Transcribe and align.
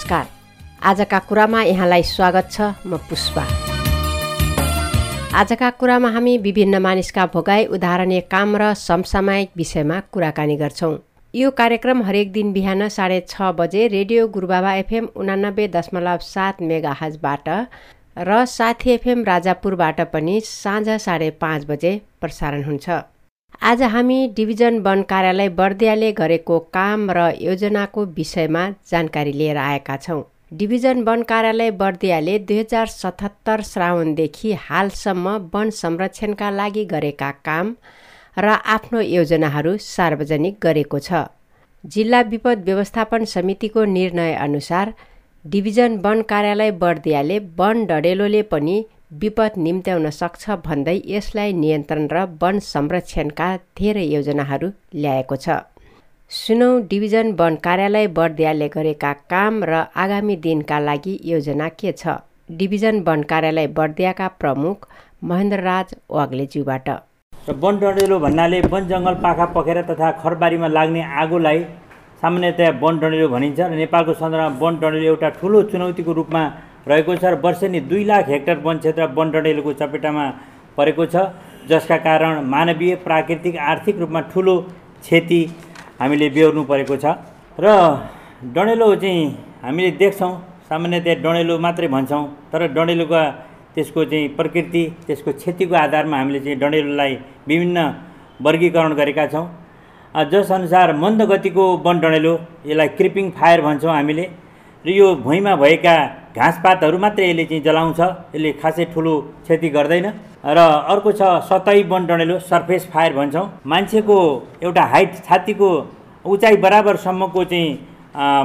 नमस्कार। 0.00 0.26
आजका 0.82 1.18
कुरामा 1.28 1.62
यहाँलाई 1.62 2.02
स्वागत 2.02 2.46
छ 2.50 2.60
म 2.86 2.96
पुष्पा। 3.08 3.42
आजका 5.36 5.68
कुरामा 5.76 6.08
हामी 6.10 6.36
विभिन्न 6.38 6.78
मानिसका 6.82 7.26
भोगाई 7.34 7.64
उदाहरणीय 7.68 8.20
काम 8.32 8.56
र 8.56 8.72
समसामयिक 8.80 9.50
विषयमा 9.56 9.98
कुराकानी 10.08 10.56
गर्छौँ। 10.56 10.96
यो 11.34 11.50
कार्यक्रम 11.52 12.02
हरेक 12.02 12.32
दिन 12.32 12.52
बिहान 12.52 12.88
साढे 12.88 13.20
छ 13.28 13.52
बजे 13.60 13.86
रेडियो 13.88 14.26
गुरुबाबा 14.32 14.72
एफएम 14.74 15.08
उनानब्बे 15.20 15.68
दशमलव 15.68 16.18
सात 16.24 16.62
मेगा 16.64 16.96
हजबाट 17.00 17.48
र 18.24 18.44
साथी 18.48 18.90
एफएम 18.90 19.24
राजापुरबाट 19.24 20.00
पनि 20.12 20.40
साँझ 20.46 20.88
साढे 20.98 21.30
पाँच 21.44 21.66
बजे 21.66 21.92
प्रसारण 22.20 22.64
हुन्छ। 22.64 22.88
आज 23.58 23.82
हामी 23.82 24.26
डिभिजन 24.36 24.78
वन 24.78 25.02
कार्यालय 25.02 25.48
बर्दियाले 25.48 26.10
गरेको 26.12 26.58
काम 26.74 27.10
र 27.10 27.24
योजनाको 27.40 28.04
विषयमा 28.16 28.62
जानकारी 28.90 29.32
लिएर 29.32 29.56
आएका 29.56 29.96
छौँ। 29.96 30.22
डिभिजन 30.58 31.02
वन 31.02 31.22
कार्यालय 31.22 31.70
बर्दियाले 31.80 32.38
दुई 32.40 32.58
हजार 32.58 32.86
सतहत्तर 32.86 33.62
श्रावणदेखि 33.62 34.52
हालसम्म 34.60 35.36
वन 35.54 35.70
संरक्षणका 35.70 36.50
लागि 36.50 36.84
गरेका 36.84 37.30
काम 37.44 37.74
र 38.36 38.56
आफ्नो 38.76 39.00
योजनाहरू 39.00 39.76
सार्वजनिक 39.78 40.56
गरेको 40.62 40.98
छ। 40.98 41.24
जिल्ला 41.84 42.20
विपद 42.32 42.64
व्यवस्थापन 42.64 43.24
समितिको 43.34 43.84
निर्णयअनुसार 43.92 44.94
डिभिजन 45.44 46.00
वन 46.04 46.22
कार्यालय 46.32 46.70
बर्दियाले 46.80 47.38
वन 47.58 47.84
डडेलोले 47.86 48.42
पनि 48.50 48.82
विपद 49.10 49.52
निम्त्याउन 49.58 50.08
सक्छ 50.10 50.54
भन्दै 50.66 50.92
यसलाई 51.12 51.52
नियन्त्रण 51.62 52.04
र 52.12 52.20
वन 52.42 52.58
संरक्षणका 52.66 53.48
धेरै 53.78 54.04
योजनाहरू 54.06 54.68
ल्याएको 54.94 55.36
छ। 55.44 55.56
सुनौ 56.30 56.68
डिभिजन 56.90 57.32
वन 57.40 57.54
कार्यालय 57.64 58.06
बर्दियाले 58.18 58.68
गरेका 58.76 59.12
काम 59.32 59.58
र 59.70 59.82
आगामी 60.04 60.36
दिनका 60.46 60.78
लागि 60.86 61.14
योजना 61.32 61.68
के 61.80 61.92
छ? 61.92 62.14
डिभिजन 62.60 63.02
वन 63.08 63.22
कार्यालय 63.32 63.66
बर्दियाका 63.80 64.28
प्रमुख 64.40 64.88
महेन्द्रराज 65.24 65.94
वाग्लेज्यूबाट। 66.18 66.88
र 67.48 67.58
वन 67.66 67.74
डढेलो 67.82 68.18
भन्नाले 68.20 68.60
वन 68.70 68.88
जङ्गल 68.94 69.14
पाखा 69.26 69.46
पखेर 69.58 69.82
तथा 69.90 70.10
खरबारीमा 70.22 70.68
लाग्ने 70.78 71.02
आगोलाई 71.26 71.60
सामान्यतया 72.22 72.70
वन 72.82 72.94
डढेलो 73.02 73.28
भनिन्छ 73.34 73.60
र 73.60 73.74
नेपालको 73.84 74.12
सन्दर्भमा 74.22 74.58
वन 74.62 74.82
डढेलो 74.82 75.06
एउटा 75.12 75.28
ठुलो 75.40 75.62
चुनौतीको 75.70 76.12
रूपमा 76.20 76.42
रहेको 76.88 77.16
छ 77.16 77.24
र 77.24 77.34
वर्षेनी 77.44 77.80
दुई 77.90 78.04
लाख 78.04 78.28
हेक्टर 78.28 78.56
वन 78.66 78.78
क्षेत्र 78.78 79.04
वन 79.16 79.30
डढेलोको 79.30 79.72
चपेटामा 79.80 80.24
परेको 80.76 81.06
छ 81.12 81.16
जसका 81.70 81.96
कारण 82.06 82.40
मानवीय 82.52 82.94
प्राकृतिक 83.06 83.56
आर्थिक 83.70 83.98
रूपमा 84.02 84.20
ठुलो 84.32 84.54
क्षति 85.02 85.40
हामीले 86.00 86.28
बेहोर्नु 86.36 86.62
परेको 86.72 86.96
छ। 86.96 87.04
र 87.58 87.66
डढेलो 88.56 88.88
चाहिँ 88.96 89.24
हामीले 89.62 89.90
देख्छौँ 90.00 90.32
सामान्यतया 90.68 91.14
डढेलो 91.24 91.58
मात्रै 91.64 91.88
भन्छौँ 91.94 92.24
तर 92.52 92.66
डढेलोका 92.76 93.22
त्यसको 93.74 94.04
चाहिँ 94.10 94.28
प्रकृति 94.38 94.82
त्यसको 95.06 95.32
क्षतिको 95.40 95.74
आधारमा 95.84 96.16
हामीले 96.18 96.40
चाहिँ 96.44 96.58
डढेलोलाई 96.62 97.12
विभिन्न 97.48 97.78
वर्गीकरण 98.46 98.92
गरेका 99.00 99.26
छौँ। 99.34 99.46
जसअनुसार 100.32 100.88
मन्द 101.02 101.22
गतिको 101.30 101.64
वन 101.86 101.96
डढेलो 102.00 102.32
यसलाई 102.66 102.88
क्रिपिङ 102.98 103.30
फायर 103.38 103.60
भन्छौँ 103.66 103.92
हामीले 103.92 104.24
र 104.84 104.88
यो 104.90 105.14
भुइँमा 105.26 105.54
भएका 105.62 105.94
घाँसपातहरू 106.36 106.98
मात्रै 106.98 107.28
यसले 107.30 107.44
चाहिँ 107.44 107.62
जलाउँछ। 107.62 108.00
यसले 108.34 108.50
खासै 108.62 108.84
ठुलो 108.94 109.14
क्षति 109.44 109.68
गर्दैन। 109.76 110.06
र 110.40 110.58
अर्को 110.92 111.10
छ 111.12 111.22
सतै 111.48 111.82
वन 111.90 112.06
डढेलो 112.06 112.38
सर्फेस 112.50 112.88
फायर 112.92 113.12
भन्छौँ। 113.18 113.46
मान्छेको 113.66 114.16
एउटा 114.62 114.84
हाइट 114.92 115.10
छातीको 115.26 115.68
उचाइ 116.24 116.56
बराबरसम्मको 116.64 117.44
चाहिँ 117.44 117.68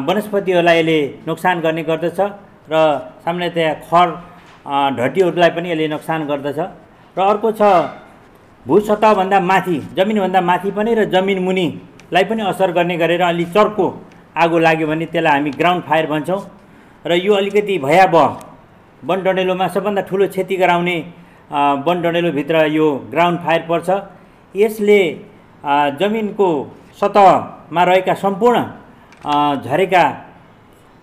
वनस्पतिहरूलाई 0.08 0.78
यसले 0.80 0.98
नोक्सान 1.28 1.56
गर्ने 1.62 1.84
गर्दछ। 1.90 2.20
र 2.72 2.76
सामान्यतया 3.24 3.74
खर 3.86 4.08
ढट्टीहरूलाई 4.98 5.50
पनि 5.56 5.68
यसले 5.72 5.88
नोक्सान 5.88 6.20
गर्दछ। 6.28 6.60
र 7.18 7.20
अर्को 7.22 7.52
छ 7.54 7.62
भूसतहभन्दा 8.66 9.40
माथि 9.40 9.78
जमिनभन्दा 9.98 10.42
माथि 10.42 10.70
पनि 10.74 10.92
र 10.98 11.06
जमिन 11.14 11.40
मुनिलाई 11.48 12.24
पनि 12.26 12.42
असर 12.52 12.72
गर्ने 12.74 12.98
गरेर 12.98 13.22
अलि 13.22 13.46
चर्को 13.56 13.86
आगो 14.36 14.58
लाग्यो 14.60 14.88
भने 14.88 15.06
त्यसलाई 15.06 15.32
हामी 15.32 15.52
ग्राउन्ड 15.54 15.84
फायर 15.86 16.06
भन्छौँ। 16.12 16.42
र 17.06 17.14
यो 17.16 17.34
अलिकति 17.34 17.78
भयावह 17.86 18.28
वन 19.10 19.20
डढेलोमा 19.24 19.68
सबभन्दा 19.74 20.02
ठुलो 20.10 20.28
क्षति 20.28 20.56
गराउने 20.62 20.98
वन 21.88 22.02
डढेलोभित्र 22.04 22.56
यो 22.78 22.88
ग्राउन्ड 23.12 23.40
फायर 23.46 23.62
पर्छ। 23.70 23.90
यसले 24.56 25.00
जमिनको 26.00 26.48
सतहमा 27.00 27.84
रहेका 27.90 28.14
सम्पूर्ण 28.24 28.58
झरेका 29.66 30.04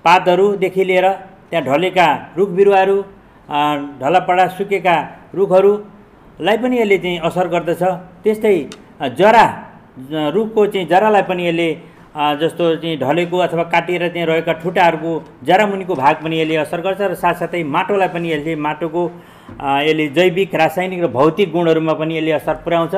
पातहरूदेखि 0.04 0.84
लिएर 0.84 1.06
त्यहाँ 1.50 1.64
ढलेका 1.66 2.06
रुख 2.36 2.48
बिरुवाहरू 2.58 2.98
ढलापडा 4.00 4.46
सुकेका 4.58 4.96
रुखहरूलाई 5.34 6.56
पनि 6.62 6.76
यसले 6.80 6.98
चाहिँ 6.98 7.18
असर 7.28 7.46
गर्दछ। 7.54 7.82
त्यस्तै 8.24 8.56
जरा 9.18 9.44
रुखको 10.34 10.66
चाहिँ 10.66 10.86
जरालाई 10.88 11.22
पनि 11.30 11.42
यसले 11.48 11.68
जस्तो 12.12 12.64
चाहिँ 12.76 12.96
ढलेको 12.98 13.36
अथवा 13.38 13.64
काटिएर 13.72 14.08
चाहिँ 14.08 14.26
रहेका 14.26 14.52
ठुटाहरूको 14.62 15.12
जरामुनिको 15.48 15.94
भाग 15.96 16.16
पनि 16.22 16.40
यसले 16.40 16.56
असर 16.64 16.80
गर्छ 16.84 17.00
र 17.00 17.14
साथसाथै 17.16 17.62
माटोलाई 17.64 18.08
पनि 18.12 18.32
यसले 18.32 18.52
माटोको 18.60 19.02
यसले 19.88 20.08
जैविक 20.12 20.54
रासायनिक 20.54 21.00
र 21.02 21.08
भौतिक 21.08 21.48
गुणहरूमा 21.52 21.94
पनि 21.96 22.16
यसले 22.18 22.32
असर 22.36 22.54
पुर्याउँछ। 22.64 22.94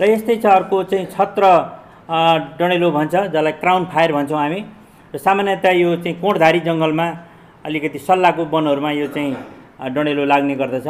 र 0.00 0.04
यस्तै 0.12 0.36
छ 0.36 0.46
अर्को 0.60 0.76
चाहिँ 0.92 1.06
छत्र 1.08 1.42
डढेलो 2.60 2.90
भन्छ 2.90 3.14
जसलाई 3.32 3.52
क्राउन 3.64 3.84
फायर 3.92 4.12
भन्छौँ 4.12 4.38
हामी। 4.38 4.60
र 5.14 5.16
सामान्यतया 5.18 5.72
यो 5.80 5.96
चाहिँ 6.04 6.20
कोणधारी 6.20 6.60
जङ्गलमा 6.68 7.06
अलिकति 7.64 7.98
सल्लाहको 7.98 8.44
वनहरूमा 8.44 8.90
यो 8.92 9.06
चाहिँ 9.08 9.36
डढेलो 9.94 10.24
लाग्ने 10.24 10.54
गर्दछ। 10.60 10.86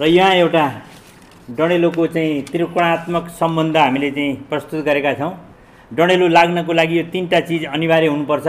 र 0.00 0.02
यहाँ 0.06 0.34
एउटा 0.34 0.64
डढेलोको 1.48 2.06
चाहिँ 2.06 2.40
त्रिकोणात्मक 2.42 3.28
सम्बन्ध 3.38 3.76
हामीले 3.76 4.10
चाहिँ 4.10 4.34
प्रस्तुत 4.50 4.84
गरेका 4.84 5.12
छौँ। 5.14 5.30
डढेलो 5.90 6.28
लाग्नको 6.28 6.72
लागि 6.72 6.98
यो 6.98 7.02
तिनवटा 7.12 7.40
चिज 7.46 7.64
अनिवार्य 7.70 8.06
हुनुपर्छ। 8.06 8.46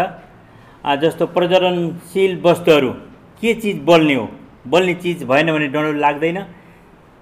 जस्तो 1.02 1.26
प्रजननशील 1.30 2.42
वस्तुहरू 2.42 2.90
के 3.42 3.54
चिज 3.54 3.78
बल्ने 3.86 4.16
हो? 4.16 4.26
बल्ने 4.66 4.94
चिज 4.98 5.24
भएन 5.30 5.52
भने 5.54 5.68
डढेलो 5.70 6.00
लाग्दैन। 6.02 6.38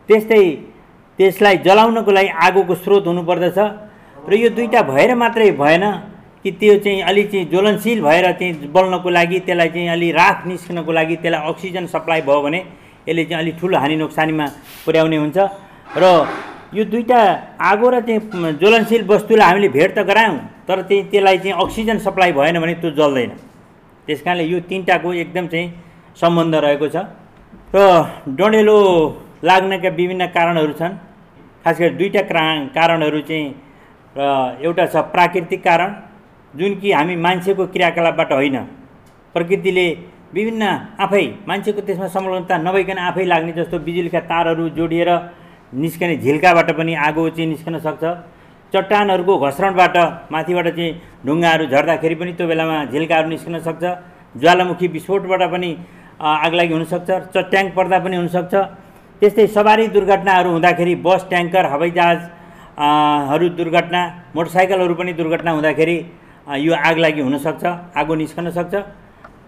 त्यस्तै 0.10 0.40
त्यसलाई 1.20 1.58
जलाउनको 1.68 2.12
लागि 2.12 2.30
आगोको 2.48 2.76
स्रोत 2.76 3.08
हुनुपर्दछ। 3.08 3.60
र 4.30 4.34
यो 4.34 4.50
दुईवटा 4.56 4.82
भएर 4.82 5.16
मात्रै 5.16 5.52
भएन 5.60 5.84
कि 6.40 6.52
त्यो 6.56 6.78
चाहिँ 6.80 7.02
अलि 7.04 7.24
चाहिँ 7.28 7.46
ज्वलनशील 7.52 8.00
भएर 8.02 8.32
चाहिँ 8.32 8.72
बल्नको 8.72 9.10
लागि 9.10 9.40
त्यसलाई 9.44 9.70
चाहिँ 9.76 9.90
अलि 9.92 10.12
राख 10.16 10.48
निस्कनको 10.48 10.92
लागि 10.92 11.16
त्यसलाई 11.20 11.42
अक्सिजन 11.52 11.86
सप्लाई 11.92 12.22
भयो 12.24 12.42
भने 12.42 12.60
यसले 13.08 13.24
चाहिँ 13.26 13.42
अलिक 13.44 13.56
ठुलो 13.60 13.78
हानि 13.78 13.96
नोक्सानीमा 13.96 14.46
पुर्याउने 14.86 15.18
हुन्छ। 15.18 15.38
र 15.88 16.04
यो 16.74 16.84
दुईवटा 16.84 17.20
आगो 17.62 17.90
र 17.90 18.00
चाहिँ 18.08 18.54
ज्वलनशील 18.60 19.04
वस्तुलाई 19.08 19.48
हामीले 19.48 19.70
भेट 19.70 19.96
त 19.96 20.00
गरायौँ 20.04 20.38
तर 20.68 20.82
चाहिँ 20.82 21.04
त्यसलाई 21.12 21.38
चाहिँ 21.38 21.56
अक्सिजन 21.64 21.98
सप्लाई 22.06 22.32
भएन 22.34 22.60
भने 22.60 22.74
त्यो 22.82 22.92
जल्दैन। 23.00 23.32
त्यस 24.08 24.22
कारणले 24.22 24.44
यो 24.44 24.60
तिनवटाको 24.70 25.14
एकदम 25.14 25.46
चाहिँ 25.48 25.68
सम्बन्ध 26.22 26.56
रहेको 26.56 26.88
छ। 26.90 26.98
र 27.76 27.78
डढेलो 28.38 28.78
लाग्नका 29.44 29.90
विभिन्न 30.00 30.26
कारणहरू 30.36 30.74
छन्। 30.80 30.94
खास 31.64 31.78
गरी 31.80 31.96
दुईवटा 32.00 32.22
क्रा 32.30 32.44
कारणहरू 32.76 33.22
चाहिँ 33.30 33.48
र 34.16 34.22
एउटा 34.66 34.86
छ 34.94 34.96
प्राकृतिक 35.14 35.64
कारण 35.64 35.90
जुन 36.54 36.72
कि 36.80 36.92
हामी 36.92 37.16
मान्छेको 37.16 37.64
क्रियाकलापबाट 37.74 38.32
होइन। 38.34 38.58
प्रकृतिले 39.36 39.88
विभिन्न 40.36 40.64
आफै 41.00 41.26
मान्छेको 41.48 41.82
त्यसमा 41.88 42.08
संलग्नता 42.12 42.56
नभइकन 42.68 42.98
आफै 43.10 43.26
लाग्ने 43.26 43.52
जस्तो 43.54 43.80
बिजुलीका 43.80 44.20
तारहरू 44.32 44.70
जोडिएर 44.78 45.10
निस्कने 45.76 46.16
झिल्काबाट 46.24 46.70
पनि 46.78 46.94
आगो 47.08 47.30
चाहिँ 47.36 47.50
निस्कन 47.50 47.76
सक्छ। 47.86 48.04
चट्टानहरूको 48.74 49.34
घस्रणबाट 49.46 49.96
माथिबाट 50.32 50.68
चाहिँ 50.76 50.92
ढुङ्गाहरू 51.26 51.66
झर्दाखेरि 51.74 52.16
पनि 52.16 52.32
त्यो 52.38 52.48
बेलामा 52.48 52.78
झिल्काहरू 52.92 53.28
निस्कन 53.30 53.60
सक्छ। 53.68 53.84
ज्वालामुखी 54.36 54.88
विस्फोटबाट 54.96 55.44
पनि 55.52 55.70
आगलागी 56.20 56.74
हुनसक्छ 56.74 57.10
चट्याङ 57.36 57.66
पर्दा 57.76 57.98
पनि 58.06 58.16
हुनसक्छ। 58.16 58.54
त्यस्तै 59.22 59.48
सवारी 59.48 59.88
दुर्घटनाहरू 59.96 60.50
हुँदाखेरि 60.52 60.96
बस 61.06 61.22
ट्याङ्कर 61.30 61.66
हवाईजहाजहरू 61.74 63.48
दुर्घटना 63.60 64.02
मोटरसाइकलहरू 64.36 64.94
पनि 65.00 65.12
दुर्घटना 65.20 65.52
हुँदाखेरि 65.52 65.98
यो 66.66 66.74
आगलागी 66.90 67.22
हुनसक्छ 67.22 67.64
आगो 67.96 68.14
निस्कन 68.16 68.50
सक्छ। 68.58 68.74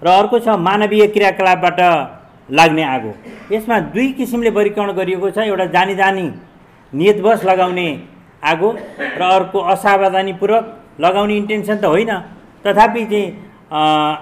र 0.04 0.08
अर्को 0.08 0.40
छ 0.40 0.48
मानवीय 0.68 1.08
क्रियाकलापबाट 1.16 1.80
लाग्ने 2.50 2.84
आगो। 2.86 3.12
यसमा 3.52 3.80
दुई 3.92 4.08
किसिमले 4.18 4.50
वर्गीकरण 4.50 4.92
गरिएको 4.94 5.30
छ। 5.32 5.38
एउटा 5.48 5.66
जानी 5.76 5.96
जानी 5.96 6.26
नियतवश 6.94 7.44
लगाउने 7.46 7.88
आगो 8.44 8.70
र 9.20 9.22
अर्को 9.22 9.60
असावधानीपूर्वक 9.74 10.64
लगाउने 11.00 11.34
इन्टेन्सन 11.38 11.78
त 11.78 11.86
होइन। 11.86 12.12
तथापि 12.66 13.06
चाहिँ 13.06 13.26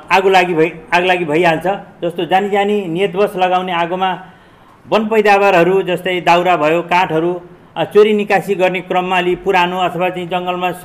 आगो 0.10 0.30
लागि 0.30 0.54
भइ 0.54 0.70
आग 0.94 1.04
लागि 1.06 1.26
भइहाल्छ। 1.26 1.68
जस्तो 2.02 2.26
जानी 2.26 2.50
जानी 2.50 2.76
नियतवश 2.88 3.36
लगाउने 3.38 3.72
आगोमा 3.74 4.10
वन 4.86 5.02
पैदावारहरू 5.10 5.82
जस्तै 5.84 6.22
दाउरा 6.22 6.56
भयो 6.58 6.82
काठहरू 6.90 7.32
चोरी 7.94 8.14
निकासी 8.14 8.56
गर्ने 8.56 8.82
क्रममा 8.90 9.18
अलि 9.18 9.36
पुरानो 9.46 9.78
अथवा 9.86 10.10
चाहिँ 10.10 10.28
जङ्गलमा 10.30 10.72
स 10.82 10.84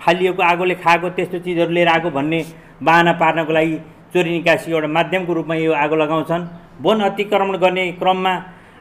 फालिएको 0.00 0.42
आगोले 0.42 0.74
खाएको 0.78 1.08
त्यस्तो 1.16 1.38
चिजहरू 1.44 1.72
लिएर 1.72 1.88
आएको 1.88 2.10
भन्ने 2.10 2.40
बाहना 2.80 3.12
पार्नको 3.20 3.52
लागि 3.52 3.76
चोरी 4.14 4.30
निकासी 4.30 4.72
एउटा 4.72 4.88
माध्यमको 4.88 5.32
रूपमा 5.34 5.54
यो 5.54 5.72
आगो 5.74 5.96
लगाउँछन्। 5.96 6.42
वन 6.80 7.00
अतिक्रमण 7.08 7.56
गर्ने 7.64 7.84
क्रममा 8.00 8.32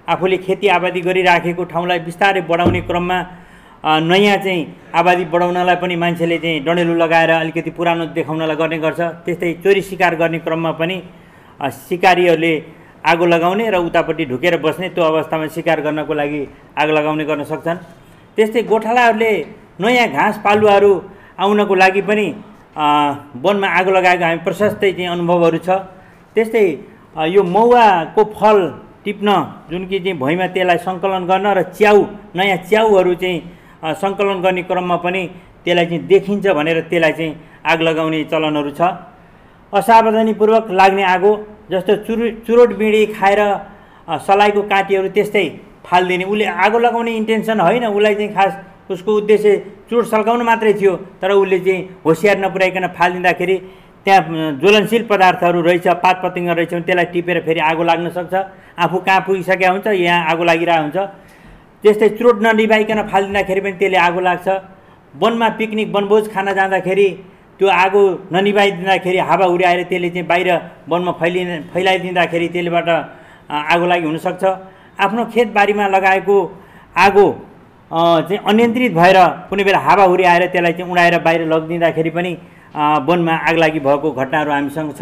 आफूले 0.07 0.38
खेती 0.45 0.67
आबादी 0.67 1.01
गरिराखेको 1.01 1.63
ठाउँलाई 1.71 1.99
बिस्तारै 2.07 2.41
बढाउने 2.49 2.81
क्रममा 2.89 3.17
नयाँ 3.83 4.38
चाहिँ 4.45 4.61
आबादी 4.93 5.25
बढाउनलाई 5.33 5.75
पनि 5.81 5.95
मान्छेले 5.95 6.38
चाहिँ 6.38 6.59
डडेलु 6.65 6.93
लगाएर 6.95 7.31
अलिकति 7.31 7.71
पुरानो 7.77 8.05
देखाउनलाई 8.17 8.55
गर्ने 8.55 8.77
गर्छ। 8.77 9.01
त्यस्तै 9.25 9.53
चोरी 9.63 9.81
सिकार 9.81 10.15
गर्ने 10.21 10.39
क्रममा 10.45 10.71
पनि 10.79 10.97
सिकारीहरूले 11.89 12.53
आगो 13.01 13.25
लगाउने 13.25 13.65
र 13.69 13.75
उतापट्टि 13.81 14.25
ढुकेर 14.29 14.57
बस्ने 14.61 14.89
त्यो 14.93 15.03
अवस्थामा 15.03 15.47
सिकार 15.57 15.81
गर्नको 15.81 16.13
लागि 16.13 16.41
आगो 16.77 16.91
लगाउने 16.93 17.25
गर्न 17.25 17.43
सक्छन्। 17.49 17.77
त्यस्तै 18.38 18.61
गोठालाहरूले 18.69 19.31
नयाँ 19.81 20.07
घाँस 20.13 20.38
पालुवाहरू 20.45 20.91
आउनको 21.41 21.75
लागि 21.75 22.01
पनि 22.05 22.27
वनमा 23.41 23.67
आगो 23.67 23.91
लगाएको 23.91 24.23
हामी 24.23 24.39
प्रशस्तै 24.45 24.91
चाहिँ 24.93 25.09
अनुभवहरू 25.09 25.57
छ। 25.65 25.69
त्यस्तै 26.35 26.65
यो 27.16 27.44
मौवाको 27.44 28.24
फल 28.40 28.58
टिप्न 29.04 29.28
जुन 29.69 29.86
कि 29.88 30.00
चाहिँ 30.00 30.18
भुइँमा 30.18 30.48
त्यसलाई 30.56 30.78
सङ्कलन 30.88 31.24
गर्न 31.28 31.48
र 31.58 31.62
च्याउ 31.75 31.98
नयाँ 32.36 32.58
च्याउहरू 32.69 33.13
चाहिँ 33.22 33.38
सङ्कलन 34.02 34.42
गर्ने 34.42 34.63
क्रममा 34.63 34.96
पनि 35.04 35.22
त्यसलाई 35.66 35.86
चाहिँ 35.86 36.08
देखिन्छ 36.08 36.48
भनेर 36.48 36.80
त्यसलाई 36.88 37.12
चाहिँ 37.12 37.36
आग 37.68 37.81
लगाउने 37.81 38.24
चलनहरू 38.31 38.72
छ। 38.72 38.81
असावधानीपूर्वक 39.74 40.72
लाग्ने 40.72 41.04
आगो 41.04 41.31
जस्तो 41.72 41.96
चुरु 42.08 42.24
चुरोट 42.48 42.69
बिँडी 42.80 43.06
खाएर 43.18 43.40
सलाइको 44.28 44.62
काँटीहरू 44.72 45.10
त्यस्तै 45.16 45.46
फालिदिने। 45.84 46.24
उसले 46.31 46.46
आगो 46.46 46.80
लगाउने 46.80 47.12
इन्टेन्सन 47.18 47.60
होइन 47.60 47.86
उसलाई 47.92 48.16
चाहिँ 48.16 48.34
खास 48.36 48.52
उसको 48.92 49.12
उद्देश्य 49.18 49.52
चुरोट 49.90 50.06
सल्काउनु 50.13 50.44
मात्रै 50.44 50.74
थियो 50.80 50.96
तर 51.22 51.31
उसले 51.31 51.60
चाहिँ 51.60 51.80
होसियार 52.06 52.38
नपुर्याइकन 52.40 52.88
फालिदिँदाखेरि 52.98 53.56
त्यहाँ 54.06 54.51
ज्वलनशील 54.62 55.03
पदार्थहरू 55.06 55.62
रहेछ 55.62 55.88
पात 56.01 56.15
पतिङ्ग 56.24 56.50
रहेछ 56.50 56.74
भने 56.74 56.81
त्यसलाई 56.88 57.06
टिपेर 57.13 57.39
फेरि 57.45 57.59
आगो 57.69 57.83
लाग्न 57.83 58.09
सक्छ। 58.18 58.33
आफू 58.83 58.98
कहाँ 59.06 59.21
पुगिसकेका 59.27 59.69
हुन्छ 59.71 59.88
यहाँ 59.88 60.19
आगो 60.31 60.44
लागिरहेको 60.44 60.81
हुन्छ। 60.81 60.98
त्यस्तै 61.83 62.09
चुरोट 62.18 62.38
ननिभाइकन 62.42 63.00
फालिदिँदाखेरि 63.12 63.62
पनि 63.62 63.77
त्यसले 63.77 63.98
आगो 63.98 64.19
लाग्छ। 64.21 64.48
वनमा 65.13 65.48
पिकनिक 65.59 65.88
वनभोज 65.95 66.24
खान 66.33 66.48
जाँदाखेरि 66.57 67.07
त्यो 67.59 67.68
आगो 67.68 68.01
ननिभाइदिँदाखेरि 68.33 69.18
हावाहुरी 69.30 69.63
आएर 69.69 69.81
त्यसले 69.86 70.09
चाहिँ 70.09 70.27
बाहिर 70.27 70.50
वनमा 70.89 71.12
फैलि 71.21 71.42
फैलाइदिँदाखेरि 71.74 72.48
त्यसलेबाट 72.56 72.89
आगो 73.74 73.86
लागि 73.86 74.06
हुनसक्छ। 74.09 74.44
आफ्नो 74.98 75.21
खेतबारीमा 75.33 75.86
लगाएको 75.95 76.38
आगो 77.06 77.27
चाहिँ 77.92 78.39
अनियन्त्रित 78.50 78.94
भएर 78.94 79.18
कुनै 79.50 79.63
बेला 79.63 79.80
हावाहुरी 79.88 80.24
आएर 80.31 80.44
त्यसलाई 80.53 80.74
चाहिँ 80.74 80.92
उडाएर 80.92 81.15
बाहिर 81.21 81.42
लगिदिँदाखेरि 81.53 82.09
पनि 82.18 82.31
वनमा 82.75 83.33
आग 83.47 83.56
लागि 83.63 83.79
भएको 83.79 84.12
घटनाहरू 84.12 84.51
हामीसँग 84.51 84.91
छ। 85.00 85.01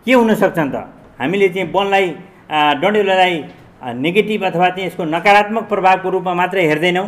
के 0.05 0.13
हुन 0.13 0.33
सक्छन् 0.33 0.71
त? 0.73 0.75
हामीले 1.19 1.47
चाहिँ 1.49 1.71
वनलाई 1.73 2.05
डढेलोलाई 2.81 3.33
नेगेटिभ 4.05 4.43
अथवा 4.45 4.69
चाहिँ 4.69 4.87
यसको 4.87 5.03
नकारात्मक 5.05 5.63
प्रभावको 5.69 6.07
रूपमा 6.09 6.33
मात्रै 6.33 6.65
हेर्दैनौँ। 6.65 7.07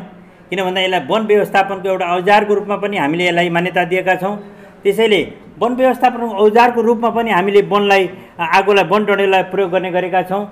किन 0.49 0.59
भन्दा 0.63 0.81
यसलाई 0.81 1.01
वन 1.09 1.21
व्यवस्थापनको 1.27 1.87
एउटा 1.89 2.05
औजारको 2.15 2.53
रूपमा 2.53 2.75
पनि 2.83 2.97
हामीले 2.97 3.23
यसलाई 3.27 3.49
मान्यता 3.49 3.83
दिएका 3.91 4.15
छौँ। 4.21 4.35
त्यसैले 4.83 5.21
वन 5.59 5.71
व्यवस्थापनको 5.75 6.33
औजारको 6.45 6.79
रूपमा 6.87 7.09
पनि 7.17 7.29
हामीले 7.31 7.61
वनलाई 7.73 8.03
आगोलाई 8.37 8.85
वन 8.91 9.01
डढेलोलाई 9.05 9.43
प्रयोग 9.51 9.69
गर्ने 9.71 9.89
गरेका 9.91 10.21
छौँ। 10.29 10.43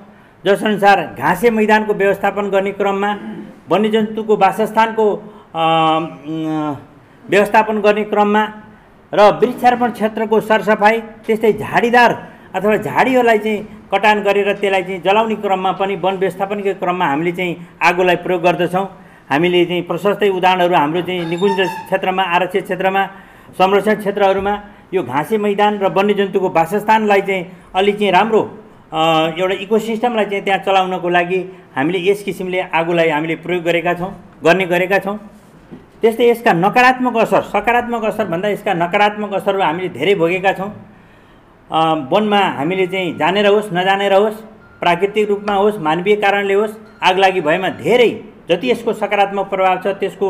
जसअनुसार 0.46 1.00
घाँसे 1.18 1.50
मैदानको 1.50 1.94
व्यवस्थापन 2.02 2.50
गर्ने 2.54 2.72
क्रममा 2.80 3.12
वन्यजन्तुको 3.70 4.34
वासस्थानको 4.44 5.06
व्यवस्थापन 7.32 7.78
गर्ने 7.86 8.04
क्रममा 8.12 8.44
र 9.14 9.22
वृक्षारोपण 9.42 9.90
क्षेत्रको 9.98 10.40
सरसफाइ 10.50 11.00
त्यस्तै 11.26 11.52
झाडीदार 11.54 12.12
अथवा 12.56 12.76
झाडीहरूलाई 12.78 13.40
चाहिँ 13.46 13.60
कटान 13.92 14.22
गरेर 14.28 14.52
त्यसलाई 14.62 14.84
चाहिँ 14.84 15.02
जलाउने 15.06 15.36
क्रममा 15.44 15.72
पनि 15.80 15.96
वन 16.04 16.16
व्यवस्थापनको 16.22 16.74
क्रममा 16.82 17.06
हामीले 17.12 17.32
चाहिँ 17.38 17.54
आगोलाई 17.88 18.16
प्रयोग 18.26 18.42
गर्दछौँ। 18.48 18.86
हामीले 19.30 19.66
चाहिँ 19.66 19.82
प्रशस्तै 19.90 20.30
उदाहरणहरू 20.38 20.76
हाम्रो 20.76 21.02
चाहिँ 21.08 21.26
निकुञ्ज 21.32 21.60
क्षेत्रमा 21.88 22.24
आरक्षित 22.36 22.64
क्षेत्रमा 22.64 23.02
संरक्षण 23.58 23.96
क्षेत्रहरूमा 24.04 24.54
यो 24.94 25.02
घाँसे 25.04 25.38
मैदान 25.46 25.74
र 25.82 25.90
वन्यजन्तुको 25.98 26.50
वासस्थानलाई 26.60 27.22
चाहिँ 27.30 27.44
अलिक 27.74 27.96
चाहिँ 28.00 28.12
राम्रो 28.18 28.42
एउटा 28.92 29.56
इकोसिस्टमलाई 29.66 30.26
चाहिँ 30.26 30.44
त्यहाँ 30.46 30.60
चलाउनको 30.66 31.10
लागि 31.10 31.40
हामीले 31.76 32.00
यस 32.10 32.24
किसिमले 32.24 32.60
आगोलाई 32.70 33.10
हामीले 33.10 33.36
प्रयोग 33.42 33.64
गरेका 33.64 33.94
छौँ 33.98 34.12
गर्ने 34.44 34.66
गरेका 34.66 35.00
छौँ। 35.00 35.18
त्यस्तै 36.02 36.30
यसका 36.30 36.54
नकारात्मक 36.54 37.18
असर 37.18 37.42
सकारात्मक 37.50 38.04
असर 38.06 38.26
भन्दा 38.30 38.50
यसका 38.50 38.74
नकारात्मक 38.74 39.34
असरहरू 39.34 39.62
हामीले 39.62 39.90
धेरै 39.90 40.14
भोगेका 40.16 40.52
छौँ। 40.54 40.70
वनमा 42.12 42.42
हामीले 42.62 42.86
चाहिँ 42.88 43.18
जानेर 43.18 43.48
होस् 43.48 43.74
नजानेर 43.74 44.14
होस् 44.14 44.38
प्राकृतिक 44.80 45.30
रूपमा 45.30 45.54
होस् 45.56 45.78
मानवीय 45.82 46.16
कारणले 46.22 46.54
होस् 46.54 46.78
आग 47.02 47.18
लागि 47.18 47.42
भएमा 47.42 47.70
धेरै 47.82 48.10
जति 48.50 48.70
यसको 48.70 48.94
सकारात्मक 48.94 49.50
प्रभाव 49.50 49.78
छ 49.84 49.98
त्यसको 49.98 50.28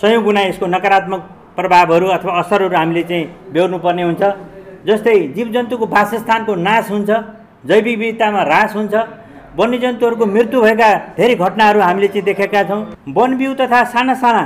सयौँ 0.00 0.22
गुणा 0.22 0.42
यसको 0.52 0.66
नकारात्मक 0.66 1.20
प्रभावहरू 1.56 2.06
अथवा 2.06 2.32
असरहरू 2.40 2.76
हामीले 2.76 3.02
चाहिँ 3.02 3.24
बेहोर्नुपर्ने 3.52 4.02
हुन्छ। 4.02 4.22
जस्तै 4.86 5.16
जीव 5.34 5.48
जन्तुको 5.56 5.86
वासस्थानको 5.88 6.54
नाश 6.54 6.90
हुन्छ। 6.90 7.10
जैविक 7.66 7.98
विविधतामा 7.98 8.40
ह्रास 8.42 8.74
हुन्छ। 8.76 8.94
वन्यजन्तुहरूको 9.58 10.26
मृत्यु 10.26 10.60
भएका 10.62 10.88
धेरै 11.18 11.34
घटनाहरू 11.34 11.80
हामीले 11.80 12.08
चाहिँ 12.08 12.24
देखेका 12.24 12.62
छौँ। 12.64 12.82
वन 13.10 13.30
बिउ 13.38 13.54
तथा 13.60 13.82
साना 13.92 14.14
साना 14.14 14.42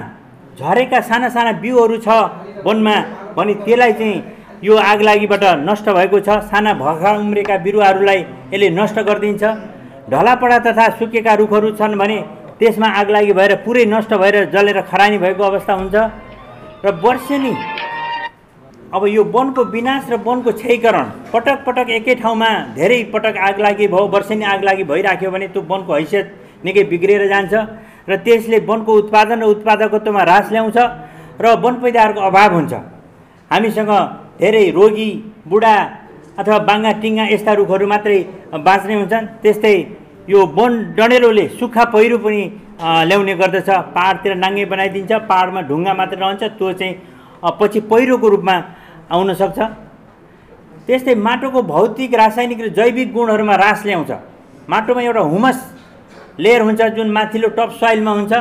झरेका 0.56 1.00
साना 1.00 1.28
साना 1.28 1.52
बिउहरू 1.60 1.96
छ 2.00 2.08
वनमा 2.64 2.94
भने 3.36 3.54
त्यसलाई 3.64 3.92
चाहिँ 3.92 4.16
यो 4.64 4.74
आगलागीबाट 4.76 5.44
नष्ट 5.68 5.86
भएको 5.90 6.20
छ। 6.20 6.28
साना 6.48 6.72
भर्खर 6.80 7.14
उम्रेका 7.18 7.56
बिरुवाहरूलाई 7.66 8.20
यसले 8.52 8.68
नष्ट 8.70 8.98
गरिदिन्छ। 9.00 9.44
ढलापडा 10.10 10.58
तथा 10.66 10.88
सुकेका 10.98 11.34
रुखहरू 11.34 11.70
छन् 11.76 11.98
भने 11.98 12.18
त्यसमा 12.58 12.88
आगलागी 13.00 13.32
भएर 13.32 13.54
पुरै 13.64 13.84
नष्ट 13.86 14.12
भएर 14.14 14.36
जलेर 14.54 14.80
खरानी 14.90 15.18
भएको 15.18 15.42
अवस्था 15.42 15.72
हुन्छ। 15.72 15.94
र 16.84 16.90
वर्षेनी 17.04 17.52
अब 18.94 19.06
यो 19.08 19.22
वनको 19.34 19.62
विनाश 19.72 20.08
र 20.12 20.16
वनको 20.24 20.52
क्षयीकरण 20.52 21.06
पटक 21.32 21.58
पटक 21.66 21.90
एकै 21.98 22.14
ठाउँमा 22.22 22.48
धेरै 22.76 22.98
पटक 23.12 23.36
आगलागी 23.48 23.86
भयो 23.88 24.06
वर्षेनी 24.14 24.44
आगलागी 24.54 24.84
भइराख्यो 24.90 25.30
भने 25.32 25.46
त्यो 25.54 25.62
वनको 25.70 25.92
हैसियत 25.94 26.26
निकै 26.64 26.82
बिग्रिएर 26.92 27.24
जान्छ 27.32 27.52
र 28.08 28.16
त्यसले 28.26 28.58
वनको 28.68 28.92
उत्पादन 29.02 29.40
र 29.40 29.46
उत्पादकत्वमा 29.54 30.20
ह्रास 30.22 30.46
ल्याउँछ 30.52 30.78
र 31.40 31.54
वन 31.64 31.74
पैदाहरूको 31.82 32.20
अभाव 32.28 32.50
हुन्छ। 32.54 32.72
हामीसँग 33.50 33.92
धेरै 34.40 34.64
रोगी 34.76 35.08
बुढा 35.48 35.74
अथवा 36.40 36.58
बाङ्गा 36.68 36.92
टिङ्गा 37.02 37.24
यस्ता 37.32 37.52
रुखहरू 37.60 37.86
मात्रै 37.92 38.18
बाँच्ने 38.66 38.94
हुन्छन्। 39.00 39.26
त्यस्तै 39.42 39.74
यो 40.28 40.40
वन 40.58 40.72
डढेलोले 40.98 41.46
सुक्खा 41.58 41.84
पहिरो 41.96 42.18
पनि 42.24 42.42
ल्याउने 43.08 43.34
गर्दछ। 43.40 43.68
पाहाडतिर 43.96 44.32
नाङ्गे 44.44 44.64
बनाइदिन्छ। 44.72 45.12
पाहाडमा 45.30 45.60
ढुङ्गा 45.70 45.92
मात्रै 46.00 46.20
रहन्छ। 46.20 46.42
त्यो 46.60 46.72
चाहिँ 46.80 46.94
पछि 47.58 47.80
पहिरोको 47.90 48.28
रूपमा 48.34 48.56
आउन 49.12 49.34
सक्छ। 49.34 49.58
त्यस्तै 50.86 51.14
माटोको 51.14 51.62
भौतिक 51.62 52.14
रासायनिक 52.14 52.60
र 52.60 52.68
जैविक 52.78 53.12
गुणहरूमा 53.12 53.54
ह्रास 53.54 53.84
ल्याउँछ। 53.86 54.10
माटोमा 54.68 55.00
एउटा 55.02 55.20
हुमस 55.32 55.58
लेयर 56.38 56.60
हुन्छ 56.62 56.80
जुन 56.96 57.08
माथिल्लो 57.12 57.48
टप 57.56 57.70
सोइलमा 57.80 58.12
हुन्छ। 58.18 58.32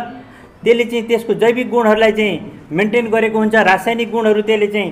त्यसले 0.63 0.85
चाहिँ 0.85 1.03
त्यसको 1.07 1.33
जैविक 1.41 1.67
गुणहरूलाई 1.69 2.11
चाहिँ 2.11 2.35
मेन्टेन 2.71 3.05
गरेको 3.13 3.37
हुन्छ। 3.37 3.55
रासायनिक 3.55 4.09
गुणहरू 4.11 4.41
त्यसले 4.41 4.67
चाहिँ 4.73 4.89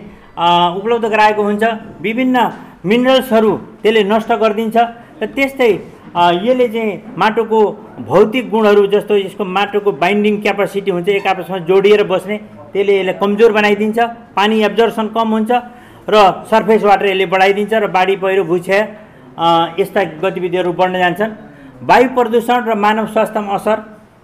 उपलब्ध 0.79 1.05
गराएको 1.05 1.41
हुन्छ। 1.43 1.63
विभिन्न 2.01 2.38
मिनरल्सहरू 2.86 3.51
त्यसले 3.81 4.03
नष्ट 4.03 4.31
गरिदिन्छ। 4.41 4.77
र 5.21 5.25
त्यस्तै 5.36 5.71
यसले 6.43 6.67
चाहिँ 6.74 6.91
माटोको 7.17 7.59
भौतिक 8.09 8.50
गुणहरू 8.50 8.86
जस्तो 8.93 9.13
यसको 9.17 9.43
माटोको 9.45 9.91
बाइन्डिङ 10.01 10.41
क्यापासिटी 10.41 10.91
हुन्छ। 10.91 11.07
एक 11.09 11.27
आपसमा 11.27 11.57
जोडिएर 11.69 12.03
बस्ने 12.03 12.36
त्यसले 12.73 12.93
यसलाई 12.99 13.15
कमजोर 13.21 13.51
बनाइदिन्छ 13.59 13.99
पानी 14.38 14.55
एब्जर्सन 14.69 15.07
कम 15.15 15.27
हुन्छ 15.35 15.51
र 16.09 16.15
सर्फेस 16.51 16.83
वाटर 16.89 17.05
यसले 17.11 17.25
बढाइदिन्छ 17.33 17.73
र 17.73 17.88
बाढी 17.97 18.15
पहिरो 18.23 18.43
भुइँछ्या 18.51 18.79
यस्ता 19.79 20.01
गतिविधिहरू 20.23 20.71
बढ्न 20.79 20.95
जान्छन्। 21.03 21.31
वायु 21.89 22.07
प्रदूषण 22.17 22.59
र 22.69 22.73
मानव 22.75 23.05
स्वास्थ्यमा 23.13 23.53
असर। 23.55 23.77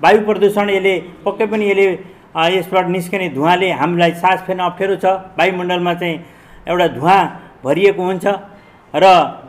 वायु 0.03 0.19
प्रदूषण 0.27 0.69
यसले 0.69 0.93
पक्कै 1.25 1.45
पनि 1.51 1.65
यसले 1.71 1.85
यसबाट 2.55 2.85
निस्कने 2.95 3.27
धुवाँले 3.37 3.69
हामीलाई 3.81 4.11
सास 4.21 4.39
फेर्न 4.47 4.59
अप्ठ्यारो 4.69 4.95
छ। 5.03 5.05
वायुमण्डलमा 5.39 5.93
चाहिँ 6.01 6.17
एउटा 6.67 6.87
धुवा 6.97 7.17
भरिएको 7.63 8.03
हुन्छ 8.03 8.25
र 8.93 9.05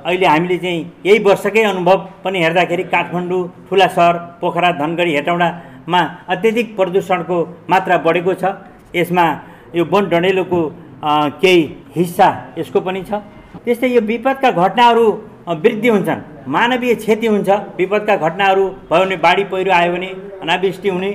अहिले 0.06 0.26
हामीले 0.26 0.58
चाहिँ 0.58 0.80
यही 1.06 1.18
वर्षकै 1.26 1.62
अनुभव 1.72 1.98
पनि 2.22 2.38
हेर्दाखेरि 2.42 2.84
काठमाडौँ 2.94 3.42
ठुला 3.66 3.88
सहर 3.96 4.14
पोखरा 4.40 4.70
धनगढी 4.78 5.12
हेटौँडामा 5.18 6.00
अत्यधिक 6.34 6.66
प्रदूषणको 6.78 7.36
मात्रा 7.70 7.96
बढेको 8.06 8.34
छ। 8.34 8.44
यसमा 8.95 9.25
यो 9.75 9.85
वन 9.85 10.09
डढेलोको 10.09 10.61
केही 11.43 11.62
हिस्सा 11.97 12.28
यसको 12.59 12.81
पनि 12.81 13.02
छ। 13.02 13.21
त्यस्तै 13.64 13.88
यो 13.88 14.00
विपदका 14.00 14.50
घटनाहरू 14.50 15.07
वृद्धि 15.64 15.88
हुन्छन्। 15.88 16.21
मानवीय 16.49 16.95
क्षति 16.95 17.26
हुन्छ। 17.26 17.49
विपदका 17.78 18.14
घटनाहरू 18.16 18.64
भयो 18.90 19.05
भने 19.05 19.16
बाढी 19.16 19.45
पहिरो 19.50 19.73
आयो 19.73 19.93
भने 19.93 20.09
अनावृष्टि 20.43 20.88
हुने 20.88 21.11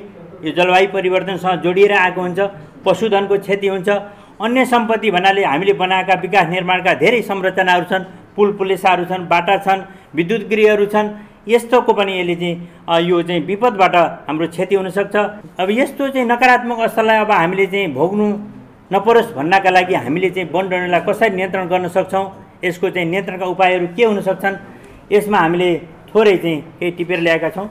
यो 0.45 0.51
जलवायु 0.57 0.87
परिवर्तनसँग 0.93 1.61
जोडिएर 1.63 1.93
आएको 1.93 2.21
हुन्छ 2.21 2.39
पशुधनको 2.85 3.37
क्षति 3.37 3.67
हुन्छ। 3.67 3.89
अन्य 4.41 4.65
सम्पत्ति 4.65 5.11
भन्नाले 5.11 5.43
हामीले 5.45 5.73
बनाएका 5.77 6.13
विकास 6.21 6.45
निर्माणका 6.49 6.93
धेरै 7.03 7.21
संरचनाहरू 7.21 7.85
छन्। 7.91 8.03
पुल 8.35 8.51
पुलेसाहरू 8.57 9.05
छन् 9.05 9.27
बाटा 9.27 9.57
छन् 9.65 9.81
विद्युत 10.15 10.41
गृहहरू 10.49 10.85
छन्। 10.93 11.07
यस्तोको 11.47 11.93
पनि 11.93 12.19
यसले 12.19 12.35
चाहिँ 12.35 13.07
यो 13.09 13.21
चाहिँ 13.21 13.41
विपदबाट 13.45 13.95
हाम्रो 14.27 14.47
क्षति 14.47 14.75
हुनसक्छ। 14.75 15.15
अब 15.59 15.67
यस्तो 15.71 16.09
चाहिँ 16.09 16.27
नकारात्मक 16.27 16.77
अवस्थालाई 16.79 17.17
अब 17.25 17.31
हामीले 17.31 17.65
चाहिँ 17.65 17.93
भोग्नु 17.93 18.27
नपरोस् 18.93 19.33
भन्नका 19.35 19.69
लागि 19.69 19.93
हामीले 19.95 20.29
चाहिँ 20.29 20.49
वन 20.53 20.69
डन्डीलाई 20.69 21.01
कसरी 21.07 21.35
नियन्त्रण 21.35 21.67
गर्न 21.67 21.87
सक्छौँ 21.97 22.25
यसको 22.63 22.89
चाहिँ 22.89 23.09
नियन्त्रणका 23.09 23.45
उपायहरू 23.45 23.87
के 23.95 24.03
हुन 24.05 24.21
सक्छन् 24.21 24.55
यसमा 25.11 25.37
हामीले 25.37 25.69
थोरै 26.13 26.37
चाहिँ 26.37 26.61
केही 26.79 26.91
टिपेर 26.97 27.19
ल्याएका 27.19 27.49
छौँ। 27.55 27.67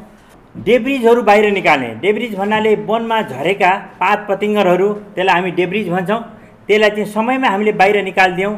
डेब्रिजहरू 0.55 1.23
बाहिर 1.23 1.51
निकाल्ने। 1.53 1.89
डेब्रिज 2.03 2.35
भन्नाले 2.35 2.75
वनमा 2.89 3.21
झरेका 3.23 3.71
पात 4.01 4.27
पतिङ्गरहरू 4.29 4.89
त्यसलाई 5.15 5.35
हामी 5.37 5.51
डेब्रिज 5.61 5.89
भन्छौँ। 5.89 6.21
त्यसलाई 6.67 6.91
चाहिँ 6.91 7.07
समयमा 7.15 7.49
हामीले 7.49 7.73
बाहिर 7.79 8.03
निकालिदियौँ। 8.05 8.55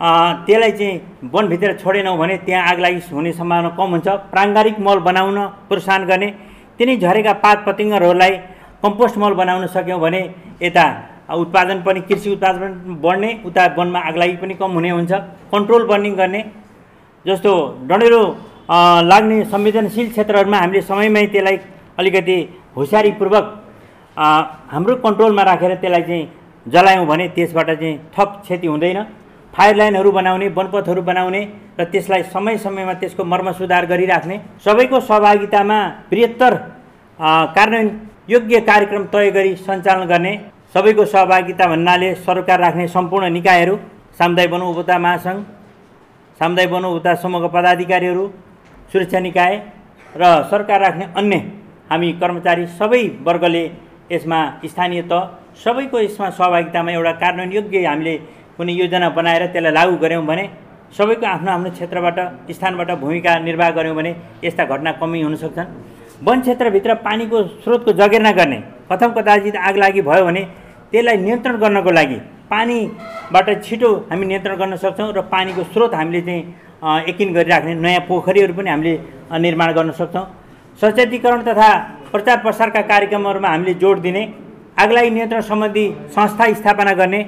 त्यसलाई 0.00 0.72
चाहिँ 0.72 1.28
वनभित्र 1.32 1.72
छोडेनौँ 1.82 2.16
भने 2.18 2.36
त्यहाँ 2.46 2.62
आग 2.70 2.78
लागि 2.80 3.00
हुने 3.12 3.32
सम्भावना 3.32 3.68
कम 3.78 3.88
हुन्छ। 3.94 4.08
प्राङ्गारिक 4.32 4.76
मल 4.80 4.98
बनाउन 5.08 5.38
प्रोत्साहन 5.68 6.04
गर्ने 6.10 6.28
तिनै 6.78 6.96
झरेका 6.96 7.32
पात 7.44 7.58
पतिङ्गरहरूलाई 7.66 8.32
कम्पोस्ट 8.82 9.16
मल 9.22 9.32
बनाउन 9.40 9.66
सक्यौँ 9.76 10.00
भने 10.00 10.20
यता 10.62 10.84
उत्पादन 11.36 11.78
पनि 11.86 12.00
कृषि 12.08 12.30
उत्पादन 12.32 12.72
बढ्ने 13.04 13.30
उता 13.46 13.64
वनमा 13.76 14.00
आगलागी 14.08 14.36
पनि 14.42 14.54
कम 14.56 14.70
हुने 14.72 14.90
हुन्छ। 14.90 15.12
कन्ट्रोल 15.52 15.82
बर्निङ 15.90 16.14
गर्ने 16.16 16.40
जस्तो 17.24 17.52
डढेलो 17.88 18.22
लाग्ने 19.10 19.44
संवेदनशील 19.52 20.08
क्षेत्रहरूमा 20.10 20.58
हामीले 20.58 20.80
समयमै 20.90 21.26
त्यसलाई 21.32 21.56
अलिकति 22.00 22.38
होसियारीपूर्वक 22.76 23.46
हाम्रो 24.72 24.94
कन्ट्रोलमा 25.06 25.42
राखेर 25.50 25.74
त्यसलाई 25.76 26.02
चाहिँ 26.08 26.24
जलायौँ 26.66 27.06
भने 27.06 27.28
त्यसबाट 27.36 27.70
चाहिँ 27.80 27.96
थप 28.16 28.28
क्षति 28.44 28.66
हुँदैन। 28.66 28.98
फायर 29.54 29.76
लाइनहरू 29.76 30.10
बनाउने 30.12 30.48
वनपथहरू 30.48 31.02
बनाउने 31.02 31.40
र 31.80 31.84
त्यसलाई 31.84 32.22
समय 32.34 32.56
समयमा 32.58 32.94
त्यसको 33.00 33.24
मर्म 33.24 33.52
सुधार 33.52 33.86
गरिराख्ने। 33.86 34.36
सबैको 34.64 35.00
सहभागितामा 35.00 35.78
बृहत्तर 36.10 36.54
कार्यान्वयन 37.18 37.88
योग्य 38.30 38.60
कार्यक्रम 38.62 39.04
तय 39.12 39.30
गरी 39.30 39.54
सञ्चालन 39.58 40.06
गर्ने 40.06 40.32
सबैको 40.74 41.04
सहभागिता 41.06 41.66
भन्नाले 41.66 42.14
सरकार 42.22 42.60
राख्ने 42.60 42.86
सम्पूर्ण 42.88 43.30
निकायहरू 43.32 43.76
सामुदायिक 44.18 44.52
वन 44.52 44.62
उपभोक्ता 44.62 44.98
महासङ्घ 44.98 45.40
सामुदायिक 46.40 46.70
वन 46.70 46.84
उपभोक्ता 46.84 47.14
समूहका 47.22 47.48
पदाधिकारीहरू 47.56 48.24
सुरक्षा 48.92 49.20
निकाय 49.20 49.54
र 50.14 50.22
सरकार 50.50 50.80
राख्ने 50.80 51.06
अन्य 51.16 51.36
हामी 51.90 52.12
कर्मचारी 52.22 52.66
सबै 52.78 53.02
वर्गले 53.26 53.64
यसमा 54.12 54.40
स्थानीय 54.64 55.02
तह 55.10 55.20
सबैको 55.58 56.00
यसमा 56.00 56.30
सहभागितामा 56.32 56.90
एउटा 56.92 57.12
कार्यान्वयन 57.22 57.52
योग्य 57.52 57.86
हामीले 57.86 58.14
कुनै 58.60 58.72
योजना 58.76 59.08
बनाएर 59.16 59.42
त्यसलाई 59.56 59.72
लागू 59.72 59.96
गऱ्यौँ 60.04 60.24
भने 60.28 60.44
सबैको 60.92 61.26
आफ्नो 61.26 61.50
आफ्नो 61.56 61.68
क्षेत्रबाट 61.76 62.18
स्थानबाट 62.52 62.90
भूमिका 63.00 63.32
निर्वाह 63.48 63.70
गऱ्यौँ 63.78 63.96
भने 63.96 64.10
यस्ता 64.44 64.64
घटना 64.68 64.90
कमी 65.00 65.20
हुन 65.24 65.34
सक्छन्। 65.42 65.68
वन 66.28 66.40
क्षेत्रभित्र 66.44 66.94
पानीको 67.06 67.36
स्रोतको 67.64 67.90
जगेर्ना 68.00 68.32
गर्ने 68.38 68.58
प्रथम 68.88 69.10
कदाचित 69.16 69.56
आग 69.56 69.76
लागि 69.82 70.00
भयो 70.04 70.24
भने 70.28 70.42
त्यसलाई 70.92 71.16
नियन्त्रण 71.24 71.56
गर्नको 71.62 71.90
लागि 71.98 72.18
पानीबाट 72.52 73.48
छिटो 73.64 73.90
हामी 74.10 74.24
नियन्त्रण 74.26 74.56
गर्न 74.60 74.76
सक्छौँ 74.84 75.08
र 75.16 75.20
पानीको 75.32 75.62
स्रोत 75.72 75.94
हामीले 75.94 76.20
चाहिँ 76.28 77.08
यकिन 77.08 77.32
गरिराख्ने 77.32 77.74
नयाँ 77.80 78.04
पोखरीहरू 78.08 78.52
पनि 78.60 78.70
हामीले 78.70 78.94
निर्माण 79.40 79.72
गर्न 79.78 79.90
सक्छौँ। 80.00 80.26
सचेतीकरण 80.80 81.40
तथा 81.48 81.68
प्रचार 82.12 82.36
प्रसारका 82.44 82.82
कार्यक्रमहरूमा 82.92 83.48
हामीले 83.48 83.74
जोड 83.80 83.98
दिने 84.04 84.22
आगलागी 84.76 85.10
नियन्त्रण 85.16 85.40
सम्बन्धी 85.50 85.84
संस्था 86.16 86.52
स्थापना 86.60 86.92
गर्ने 87.00 87.20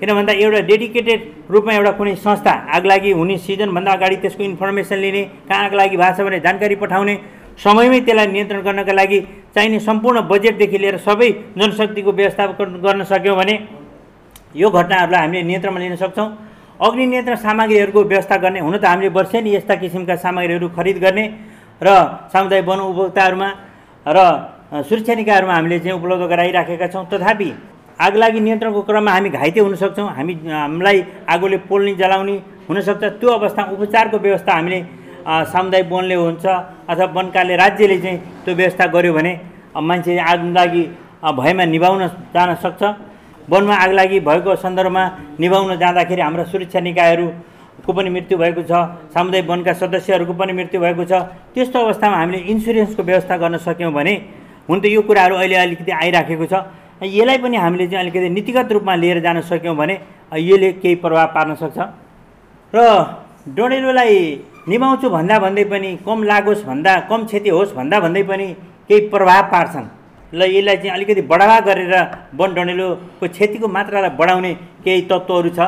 किन 0.00 0.10
भन्दा 0.16 0.32
एउटा 0.32 0.60
डेडिकेटेड 0.70 1.20
रूपमा 1.52 1.72
एउटा 1.78 1.90
कुनै 1.98 2.14
संस्था 2.24 2.52
आगलागी 2.76 3.10
हुने 3.20 3.36
सिजनभन्दा 3.46 3.92
अगाडि 3.92 4.16
त्यसको 4.22 4.42
इन्फर्मेसन 4.44 4.98
लिने 5.04 5.22
कहाँ 5.48 5.64
आग 5.64 5.74
लागि 5.80 5.96
भएको 5.96 6.16
छ 6.16 6.26
भने 6.26 6.38
जानकारी 6.40 6.76
पठाउने 6.82 7.14
समयमै 7.60 8.00
त्यसलाई 8.06 8.26
नियन्त्रण 8.32 8.60
गर्नका 8.66 8.92
लागि 9.00 9.18
चाहिने 9.54 9.78
सम्पूर्ण 9.88 10.18
बजेटदेखि 10.32 10.78
लिएर 10.82 10.96
सबै 11.06 11.28
जनशक्तिको 11.58 12.10
व्यवस्थापन 12.12 12.68
गर्न 12.84 13.04
सक्यौँ 13.12 13.36
भने 13.36 13.54
यो 14.56 14.68
घटनाहरूलाई 14.70 15.20
हामीले 15.20 15.42
नियन्त्रणमा 15.50 15.80
लिन 15.80 15.96
सक्छौँ। 15.96 16.28
अग्नि 16.80 17.04
नियन्त्रण 17.06 17.36
सामग्रीहरूको 17.44 18.00
व्यवस्था 18.02 18.36
गर्ने 18.44 18.60
हुन 18.64 18.76
त 18.80 18.84
हामीले 18.88 19.08
वर्षेनी 19.12 19.50
यस्ता 19.54 19.74
किसिमका 19.84 20.16
सामग्रीहरू 20.24 20.68
खरिद 20.76 20.98
गर्ने 21.04 21.24
र 21.84 21.88
सामुदायिक 22.32 22.66
वन 22.66 22.80
उपभोक्ताहरूमा 22.88 23.48
र 24.06 24.18
सुरक्षा 24.88 25.14
निकायहरूमा 25.20 25.54
हामीले 25.54 25.78
चाहिँ 25.84 25.96
उपलब्ध 26.00 26.24
गराइराखेका 26.32 26.86
छौँ। 26.88 27.04
तथापि 27.12 27.50
आगलागी 28.00 28.40
नियन्त्रणको 28.40 28.80
क्रममा 28.88 29.12
हामी 29.12 29.30
घाइते 29.30 29.60
हुन 29.60 29.74
सक्छौँ 29.76 30.08
हामी 30.16 30.34
हामीलाई 30.48 30.98
आगोले 31.28 31.56
पोल्ने 31.68 31.94
जलाउने 32.00 32.36
हुनसक्छ। 32.68 33.04
त्यो 33.20 33.28
अवस्था 33.28 33.62
उपचारको 33.76 34.16
व्यवस्था 34.18 34.52
हामीले 34.54 34.80
सामुदायिक 35.52 35.86
वनले 35.92 36.14
हुन्छ 36.14 36.44
अथवा 36.88 37.06
वनकाले 37.16 37.56
राज्यले 37.56 37.96
चाहिँ 38.00 38.18
त्यो 38.44 38.54
व्यवस्था 38.54 38.84
गर्यो 38.94 39.12
भने 39.12 39.32
मान्छे 39.76 40.18
आगलागी 40.18 40.82
भएमा 41.38 41.64
निभाउन 41.64 42.00
जान 42.34 42.54
सक्छ। 42.64 42.82
वनमा 43.50 43.74
आगलागी 43.74 44.18
भएको 44.20 44.56
सन्दर्भमा 44.56 45.04
निभाउन 45.40 45.76
जाँदाखेरि 45.76 46.22
हाम्रा 46.22 46.44
सुरक्षा 46.48 46.80
निकायहरूको 46.80 47.92
पनि 47.92 48.10
मृत्यु 48.10 48.38
भएको 48.38 48.62
छ 48.64 48.72
सामुदायिक 49.12 49.46
वनका 49.50 49.72
सदस्यहरूको 49.76 50.32
पनि 50.40 50.52
मृत्यु 50.56 50.80
भएको 50.80 51.04
छ। 51.04 51.12
त्यस्तो 51.52 51.78
अवस्थामा 51.78 52.16
हामीले 52.16 52.38
इन्सुरेन्सको 52.52 53.02
व्यवस्था 53.02 53.36
गर्न 53.36 53.56
सक्यौँ 53.60 53.92
भने 53.92 54.14
हुन 54.68 54.80
त 54.80 54.84
यो 54.86 55.02
कुराहरू 55.02 55.34
अहिले 55.36 55.56
अलिकति 55.56 55.92
आइराखेको 55.92 56.46
छ। 56.46 56.54
यसलाई 57.00 57.38
पनि 57.38 57.56
हामीले 57.56 57.86
चाहिँ 57.86 58.02
अलिकति 58.04 58.28
नीतिगत 58.30 58.72
रूपमा 58.72 58.94
लिएर 58.94 59.20
जान 59.20 59.40
सक्यौँ 59.40 59.76
भने 59.76 59.94
यसले 60.32 60.72
केही 60.82 60.94
प्रभाव 61.04 61.26
पार्न 61.34 61.54
सक्छ। 61.62 61.78
र 62.72 62.78
डडेलोलाई 63.56 64.16
निभाउँछु 64.68 65.08
भन्दा 65.10 65.38
भन्दै 65.38 65.64
पनि 65.64 65.90
कम 66.06 66.22
लागोस् 66.22 66.64
भन्दा 66.64 66.92
कम 67.10 67.24
क्षति 67.24 67.50
होस् 67.50 67.74
भन्दा 67.74 68.00
भन्दै 68.00 68.22
पनि 68.22 68.46
केही 68.88 69.08
प्रभाव 69.08 69.42
पार्छन्। 69.52 69.86
ल 70.32 70.42
यसलाई 70.46 70.76
चाहिँ 70.76 70.94
अलिकति 70.94 71.22
बढावा 71.26 71.58
गरेर 71.66 71.94
वन 72.38 72.50
डडेलोको 72.54 73.28
क्षतिको 73.28 73.68
मात्रालाई 73.68 74.10
बढाउने 74.20 74.52
केही 74.84 75.02
तत्त्वहरू 75.10 75.50
छ 75.56 75.60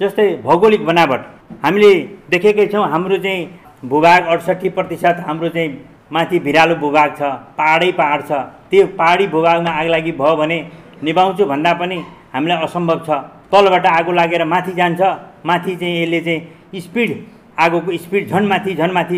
जस्तै 0.00 0.26
भौगोलिक 0.46 0.84
बनावट। 0.86 1.20
हामीले 1.64 1.92
देखेकै 2.30 2.66
छौँ 2.72 2.86
हाम्रो 2.88 3.16
चाहिँ 3.18 3.42
भूभाग 3.84 4.20
अडसट्ठी 4.32 4.68
प्रतिशत 4.76 5.16
हाम्रो 5.26 5.48
चाहिँ 5.48 5.68
माथि 6.12 6.38
भिरालो 6.46 6.74
भूभाग 6.80 7.10
छ 7.18 7.22
पाहाडै 7.58 7.90
पाहाड 8.00 8.20
छ। 8.28 8.32
त्यो 8.70 8.86
पाहाडी 8.98 9.26
भूभागमा 9.32 9.70
आग 9.70 9.86
लागि 9.94 10.12
भयो 10.20 10.36
भने 10.36 10.58
निभाउँछु 11.02 11.44
भन्दा 11.46 11.72
पनि 11.80 11.98
हामीलाई 12.34 12.58
असम्भव 12.64 12.98
छ। 13.06 13.10
तलबाट 13.52 13.86
आगो 13.86 14.12
लागेर 14.12 14.44
माथि 14.44 14.72
जान्छ। 14.72 15.00
माथि 15.46 15.76
चाहिँ 15.76 16.02
यसले 16.02 16.20
चाहिँ 16.26 16.80
स्पिड 16.80 17.10
आगोको 17.58 17.96
स्पिड 18.04 18.22
झन् 18.28 18.46
माथि 18.48 18.74
झन् 18.74 18.92
माथि 18.92 19.16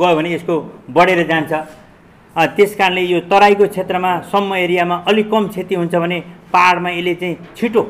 गयो 0.00 0.14
भने 0.16 0.28
यसको 0.34 0.54
बढेर 0.90 1.26
जान्छ। 1.26 1.52
त्यस 2.56 2.76
कारणले 2.78 3.02
यो 3.02 3.20
तराईको 3.30 3.66
क्षेत्रमा 3.68 4.10
सम्म 4.30 4.54
एरियामा 4.54 4.96
अलिक 5.08 5.30
कम 5.30 5.48
क्षति 5.48 5.74
हुन्छ 5.74 5.94
भने 5.94 6.18
पाहाडमा 6.52 6.90
यसले 6.90 7.14
चाहिँ 7.14 7.36
छिटो 7.56 7.82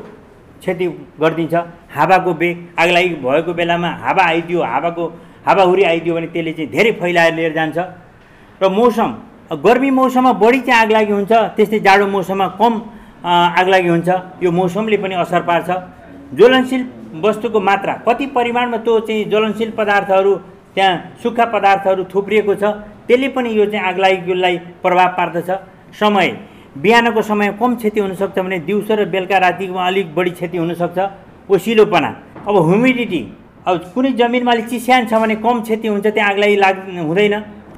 क्षति 0.61 0.85
गरिदिन्छ। 1.21 1.55
हावाको 1.95 2.33
बेग 2.33 2.55
आगलागी 2.79 3.13
भएको 3.21 3.53
बेलामा 3.53 3.89
हावा 4.05 4.23
आइदियो 4.23 4.59
हावाको 4.63 5.03
हावाहुरी 5.45 5.83
आइदियो 5.83 6.15
भने 6.15 6.27
त्यसले 6.33 6.53
चाहिँ 6.53 6.69
धेरै 6.71 6.91
फैलाएर 7.01 7.33
लिएर 7.35 7.53
जान्छ। 7.53 7.77
र 8.61 8.69
मौसम 8.69 9.09
गर्मी 9.51 9.89
मौसममा 9.91 10.31
बढी 10.39 10.59
चाहिँ 10.59 10.81
आगलागी 10.81 11.11
हुन्छ 11.11 11.31
त्यस्तै 11.55 11.79
जाडो 11.79 12.07
मौसममा 12.07 12.47
कम 12.59 12.73
आगलागी 13.23 13.89
हुन्छ। 13.89 14.09
यो 14.43 14.51
मौसमले 14.51 14.97
पनि 14.97 15.15
असर 15.23 15.41
पार्छ। 15.43 15.69
ज्वलनशील 16.37 16.83
वस्तुको 17.23 17.59
मात्रा 17.59 17.93
कति 18.07 18.25
परिमाणमा 18.31 18.77
त्यो 18.85 18.99
चाहिँ 19.07 19.25
ज्वलनशील 19.29 19.71
पदार्थहरू 19.75 20.35
त्यहाँ 20.75 21.19
सुक्खा 21.23 21.45
पदार्थहरू 21.51 22.03
थुप्रिएको 22.13 22.55
छ 22.55 22.63
त्यसले 23.07 23.27
पनि 23.35 23.49
यो 23.51 23.65
चाहिँ 23.65 23.85
आगलागीलाई 23.87 24.57
प्रभाव 24.83 25.09
पार्दछ। 25.17 25.49
समय 25.99 26.27
बिहानको 26.79 27.21
समय 27.21 27.51
कम 27.59 27.75
क्षति 27.75 27.99
हुनसक्छ 27.99 28.39
भने 28.39 28.59
दिउँसो 28.63 28.95
र 28.95 29.05
बेलुका 29.11 29.37
रातिमा 29.37 29.87
अलिक 29.87 30.15
बढी 30.15 30.31
क्षति 30.31 30.57
हुनसक्छ। 30.57 30.99
ओसिलोपना 31.51 32.09
अब 32.47 32.55
ह्युमिडिटी 32.55 33.21
अब 33.67 33.91
कुनै 33.93 34.11
जमिनमा 34.15 34.51
अलिक 34.51 34.67
चिस्यान 34.69 35.05
छ 35.11 35.19
भने 35.19 35.35
कम 35.43 35.61
क्षति 35.67 35.87
हुन्छ 35.87 36.07
त्यहाँ 36.07 36.29
आगलागी 36.31 36.55
लाग 36.55 36.75
हुँदैन 37.03 37.35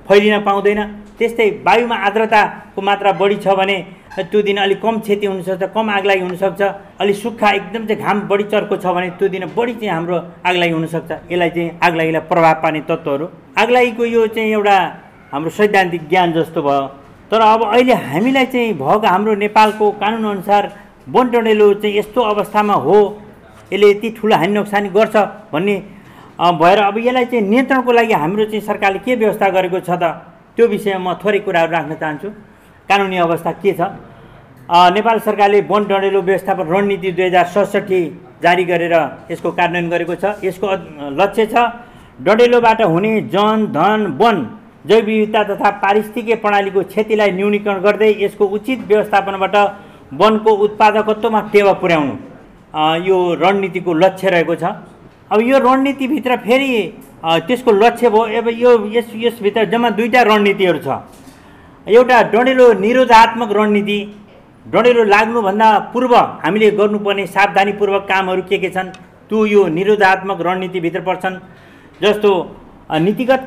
फैलिन 0.08 0.39
पाउँदैन। 0.46 0.82
त्यस्तै 1.17 1.50
वायुमा 1.65 1.96
आर्द्रताको 2.08 2.82
मात्रा 2.82 3.12
बढी 3.22 3.36
छ 3.43 3.48
भने 3.60 3.77
त्यो 4.13 4.41
दिन 4.48 4.58
अलिक 4.58 4.82
कम 4.82 5.00
क्षति 5.00 5.25
हुनसक्छ 5.25 5.63
कम 5.75 5.89
आगलागी 5.89 6.22
हुनसक्छ 6.22 6.62
अलिक 7.01 7.15
सुक्खा 7.15 7.50
एकदम 7.60 7.86
चाहिँ 7.88 8.01
घाम 8.01 8.20
बढी 8.29 8.43
चर्को 8.51 8.75
छ 8.77 8.86
भने 8.96 9.10
त्यो 9.20 9.27
दिन 9.36 9.46
बढी 9.58 9.74
चाहिँ 9.74 9.89
हाम्रो 9.93 10.17
आगलागी 10.46 10.74
हुनसक्छ। 10.74 11.12
यसलाई 11.32 11.50
चाहिँ 11.50 11.70
आगलागीलाई 11.84 12.22
प्रभाव 12.29 12.55
पार्ने 12.63 12.82
तत्त्वहरू। 12.89 13.25
आगलागीको 13.58 14.05
यो 14.05 14.27
चाहिँ 14.36 14.51
एउटा 14.51 14.77
हाम्रो 15.34 15.50
सैद्धान्तिक 15.58 16.03
ज्ञान 16.10 16.34
जस्तो 16.34 16.62
भयो। 16.62 16.88
तर 17.32 17.41
अब 17.41 17.62
अहिले 17.65 17.93
हामीलाई 17.93 18.46
चाहिँ 18.53 18.74
भएको 18.74 19.08
हाम्रो 19.08 19.34
नेपालको 19.46 19.86
कानुनअनुसार 20.01 20.63
वन 21.10 21.25
टनेलो 21.32 21.74
चाहिँ 21.82 21.98
यस्तो 21.98 22.22
अवस्थामा 22.34 22.74
हो 22.86 22.98
यसले 23.74 23.89
यति 23.89 24.10
ठुलो 24.17 24.36
हानि 24.36 24.53
नोक्सानी 24.53 24.89
गर्छ 24.98 25.15
भन्ने 25.53 25.75
भएर 26.62 26.79
अब 26.89 26.98
यसलाई 26.98 27.25
चाहिँ 27.25 27.43
नियन्त्रणको 27.50 27.91
लागि 27.91 28.13
हाम्रो 28.13 28.46
चाहिँ 28.46 28.62
सरकारले 28.62 29.00
के 29.05 29.15
व्यवस्था 29.15 29.50
गरेको 29.50 29.79
छ 29.79 29.98
त? 29.98 30.32
त्यो 30.55 30.67
विषयमा 30.67 31.12
म 31.12 31.17
थोरै 31.22 31.39
कुराहरू 31.45 31.72
राख्न 31.72 31.93
चाहन्छु। 32.01 32.29
कानुनी 32.89 33.17
अवस्था 33.17 33.51
के 33.62 33.74
छ? 33.74 33.81
नेपाल 34.69 35.17
सरकारले 35.19 35.60
वन 35.69 35.83
डढेलो 35.91 36.22
व्यवस्थापन 36.22 36.65
रणनीति 36.74 37.12
दुई 37.12 37.25
हजार 37.25 37.45
सडसठी 37.53 38.01
जारी 38.43 38.63
गरेर 38.72 38.93
यसको 39.31 39.50
कार्यान्वयन 39.51 39.89
गरेको 39.89 40.15
छ। 40.15 40.25
यसको 40.43 40.67
लक्ष्य 41.19 41.45
छ 41.53 41.55
डढेलोबाट 42.22 42.81
हुने 42.83 43.12
जन 43.33 43.57
धन 43.74 44.00
वन 44.22 44.38
जैव 44.88 45.05
विविधता 45.05 45.43
तथा 45.50 45.69
पारिस्थितिकीय 45.83 46.36
प्रणालीको 46.43 46.81
क्षतिलाई 46.91 47.31
न्यूनीकरण 47.39 47.79
गर्दै 47.81 48.12
यसको 48.24 48.45
उचित 48.55 48.79
व्यवस्थापनबाट 48.88 49.55
वनको 50.22 50.51
उत्पादकत्वमा 50.65 51.39
टेवा 51.53 51.74
पुर्याउनु 51.81 52.15
यो 53.07 53.17
रणनीतिको 53.41 53.93
लक्ष्य 53.93 54.29
रहेको 54.29 54.55
छ। 54.55 54.63
अब 55.31 55.39
यो 55.41 55.57
रणनीतिभित्र 55.60 56.36
फेरि 56.45 56.72
त्यसको 57.24 57.72
लक्ष्य 57.72 58.10
भयो 58.10 58.24
अब 58.39 58.48
यो 58.63 58.72
यस 58.96 59.08
यसभित्र 59.15 59.63
जम्मा 59.72 59.89
दुईवटा 59.98 60.22
रणनीतिहरू 60.24 60.80
छ। 60.86 60.88
एउटा 61.88 62.18
डढेलो 62.34 62.65
निरोधात्मक 62.80 63.51
रणनीति 63.58 64.00
डढेलो 64.65 65.03
लाग्नुभन्दा 65.03 65.68
पूर्व 65.94 66.13
हामीले 66.44 66.70
गर्नुपर्ने 66.80 67.25
सावधानीपूर्वक 67.27 68.03
कामहरू 68.10 68.42
के 68.50 68.58
के 68.58 68.70
छन् 68.75 68.89
त्यो 69.30 69.46
यो 69.46 69.62
निरोधात्मक 69.77 70.42
रणनीतिभित्र 70.48 71.01
पर्छन् 71.08 71.36
जस्तो 72.01 72.32
नीतिगत 73.00 73.42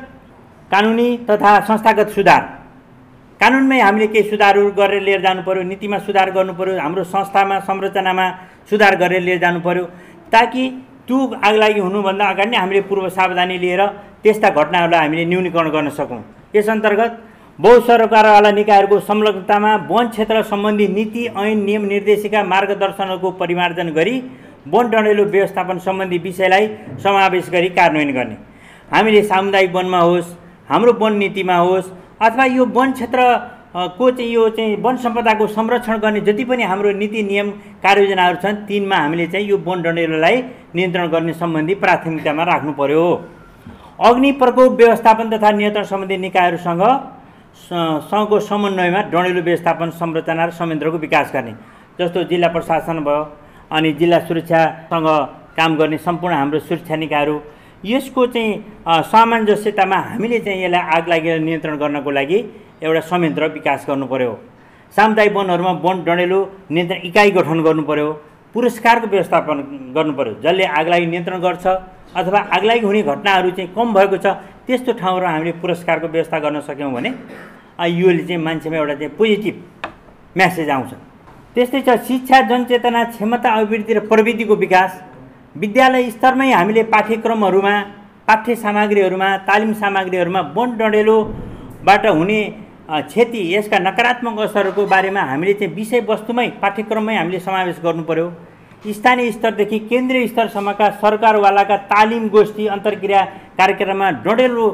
कानुनी 0.71 1.09
तथा 1.29 1.51
संस्थागत 1.69 2.09
सुधार। 2.17 2.41
कानुनमै 3.41 3.79
हामीले 3.79 4.07
केही 4.07 4.29
सुधारहरू 4.29 4.71
गरेर 4.73 5.01
लिएर 5.01 5.21
जानु 5.21 5.41
पऱ्यो 5.45 5.63
नीतिमा 5.63 5.97
सुधार 6.05 6.29
गर्नु 6.35 6.53
पऱ्यो 6.59 6.79
हाम्रो 6.81 7.03
संस्थामा 7.13 7.59
संरचनामा 7.69 8.25
सुधार 8.69 8.95
गरेर 9.01 9.21
लिएर 9.21 9.39
जानु 9.39 9.59
पऱ्यो 9.61 9.85
ताकि 10.33 10.63
त्यो 11.07 11.17
आगलागी 11.47 11.79
हुनुभन्दा 11.79 12.25
अगाडि 12.33 12.49
नै 12.51 12.57
हामीले 12.57 12.81
पूर्व 12.89 13.07
सावधानी 13.17 13.57
लिएर 13.63 13.81
त्यस्ता 14.23 14.49
घटनाहरूलाई 14.49 14.99
हामीले 14.99 15.25
न्यूनीकरण 15.31 15.69
गर्न 15.75 15.89
सकौँ। 15.99 16.21
यस 16.55 16.69
अन्तर्गत 16.69 17.11
बहु 17.59 17.79
सरकारवाला 17.87 18.51
निकायहरूको 18.51 18.99
संलग्नतामा 19.09 19.71
वन 19.89 20.07
क्षेत्र 20.13 20.41
सम्बन्धी 20.51 20.87
नीति 20.97 21.23
ऐन 21.43 21.57
नियम 21.65 21.83
निर्देशिका 21.93 22.43
मार्गदर्शनहरूको 22.43 23.29
परिमार्जन 23.41 23.89
गरी 23.97 24.15
वन 24.73 24.89
डढेलो 24.91 25.23
व्यवस्थापन 25.33 25.77
सम्बन्धी 25.87 26.17
विषयलाई 26.27 26.67
समावेश 27.03 27.49
गरी 27.49 27.69
कार्यान्वयन 27.77 28.11
गर्ने। 28.13 28.37
हामीले 28.91 29.21
सामुदायिक 29.31 29.71
वनमा 29.75 29.99
होस् 29.99 30.29
हाम्रो 30.69 30.91
वन 31.01 31.13
नीतिमा 31.23 31.57
होस् 31.57 31.87
अथवा 32.21 32.45
यो 32.57 32.65
वन 32.77 32.91
क्षेत्र 32.91 33.19
को 33.77 34.09
चाहिँ 34.11 34.31
यो 34.31 34.49
चाहिँ 34.49 34.75
वन 34.81 34.95
सम्पदाको 34.97 35.47
संरक्षण 35.47 35.97
गर्ने 36.01 36.21
जति 36.27 36.43
पनि 36.49 36.63
हाम्रो 36.63 36.91
नीति 36.97 37.23
नियम 37.23 37.49
कार्ययोजनाहरू 37.83 38.37
छन् 38.43 38.55
तिनमा 38.67 38.95
हामीले 38.97 39.27
चाहिँ 39.27 39.47
यो 39.47 39.57
वन 39.65 39.81
डढेलोलाई 39.81 40.41
नियन्त्रण 40.75 41.07
गर्ने 41.07 41.33
सम्बन्धी 41.33 41.75
प्राथमिकतामा 41.83 42.43
राख्नु 42.43 42.73
पर्यो। 42.73 43.03
अग्नि 44.01 44.31
प्रकोप 44.41 44.71
व्यवस्थापन 44.81 45.29
तथा 45.29 45.51
नियन्त्रण 45.51 45.83
सम्बन्धी 45.93 46.17
निकायहरूसँग 46.17 46.83
सँगको 48.09 48.39
समन्वयमा 48.49 49.01
डढेलो 49.13 49.41
व्यवस्थापन 49.41 49.89
संरचना 50.01 50.45
र 50.45 50.51
संयन्त्रको 50.57 50.97
विकास 50.97 51.31
गर्ने। 51.33 51.53
जस्तो 51.99 52.23
जिल्ला 52.29 52.47
प्रशासन 52.57 52.99
भयो 53.05 53.21
अनि 53.77 53.91
जिल्ला 53.99 54.19
सुरक्षासँग 54.25 55.07
काम 55.57 55.75
गर्ने 55.77 55.97
सम्पूर्ण 55.97 56.35
हाम्रो 56.35 56.59
सुरक्षा 56.65 56.95
निकायहरू 56.95 57.39
यसको 57.85 58.25
चाहिँ 58.33 59.03
सामञ्जस्यतामा 59.11 59.97
हामीले 60.09 60.39
चाहिँ 60.39 60.63
यसलाई 60.63 60.81
आग 60.97 61.09
लागेर 61.09 61.39
नियन्त्रण 61.39 61.77
गर्नको 61.77 62.11
लागि 62.11 62.39
एउटा 62.81 63.01
संयन्त्र 63.09 63.47
विकास 63.53 63.85
गर्नु 63.87 64.05
पऱ्यो 64.07 64.33
सामुदायिक 64.95 65.33
वनहरूमा 65.35 65.71
वन 65.85 65.97
डढेलो 66.07 66.39
नियन्त्रण 66.71 66.99
इकाइ 67.09 67.31
गठन 67.37 67.59
गर्नु 67.67 67.83
पऱ्यो 67.89 68.07
पुरस्कारको 68.55 69.07
व्यवस्थापन 69.07 69.57
गर्नु 69.95 70.13
पऱ्यो 70.19 70.33
जसले 70.43 70.65
आगलागी 70.79 71.05
नियन्त्रण 71.05 71.39
गर्छ 71.41 71.65
अथवा 72.19 72.39
आगलागी 72.57 72.85
हुने 72.85 73.01
घटनाहरू 73.03 73.49
चाहिँ 73.57 73.69
कम 73.75 73.93
भएको 73.93 74.17
छ 74.23 74.27
त्यस्तो 74.67 74.91
ठाउँहरू 75.01 75.25
हामीले 75.25 75.51
पुरस्कारको 75.63 76.07
व्यवस्था 76.07 76.39
गर्न 76.45 76.59
सक्यौँ 76.69 76.91
भने 76.93 77.09
योले 77.97 78.23
चाहिँ 78.27 78.41
मान्छेमा 78.43 78.77
एउटा 78.77 78.95
चाहिँ 78.95 79.13
पोजिटिभ 79.17 79.55
म्यासेज 80.35 80.69
आउँछ। 80.69 80.91
त्यस्तै 81.55 81.81
छ 81.81 81.89
शिक्षा 82.07 82.41
जनचेतना 82.49 83.03
क्षमता 83.11 83.49
अभिवृद्धि 83.57 83.93
र 83.93 83.99
प्रविधिको 84.11 84.55
विकास। 84.55 84.91
विद्यालय 85.55 86.09
स्तरमै 86.11 86.51
हामीले 86.51 86.83
पाठ्यक्रमहरूमा 86.93 87.73
पाठ्य 88.27 88.55
सामग्रीहरूमा 88.63 89.29
तालिम 89.49 89.73
सामग्रीहरूमा 89.81 90.41
वन 90.55 90.69
डढेलोबाट 90.77 92.05
हुने 92.07 92.39
क्षति 92.89 93.39
यसका 93.53 93.79
नकारात्मक 93.79 94.39
असरहरूको 94.39 94.85
बारेमा 94.87 95.21
हामीले 95.21 95.53
चाहिँ 95.53 95.73
विषयवस्तुमै 95.75 96.47
पाठ्यक्रममै 96.61 97.15
हामीले 97.15 97.39
समावेश 97.39 97.79
गर्नु 97.83 98.03
पऱ्यो 98.09 98.27
स्थानीय 98.93 99.31
स्तरदेखि 99.31 99.79
केन्द्रीय 99.89 100.27
स्तरसम्मका 100.27 100.89
सरकारवालाका 101.01 101.77
तालिम 101.91 102.27
गोष्ठी 102.35 102.67
अन्तर्क्रिया 102.75 103.23
कार्यक्रममा 103.59 104.09
डढेलो 104.25 104.65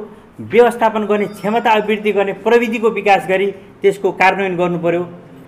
व्यवस्थापन 0.54 1.06
गर्ने 1.12 1.26
क्षमता 1.34 1.72
अभिवृद्धि 1.72 2.12
गर्ने 2.12 2.34
प्रविधिको 2.46 2.90
विकास 3.00 3.26
गरी 3.30 3.48
त्यसको 3.82 4.12
कार्यान्वयन 4.22 4.58
गर्नु 4.62 4.80
पऱ्यो 4.86 5.04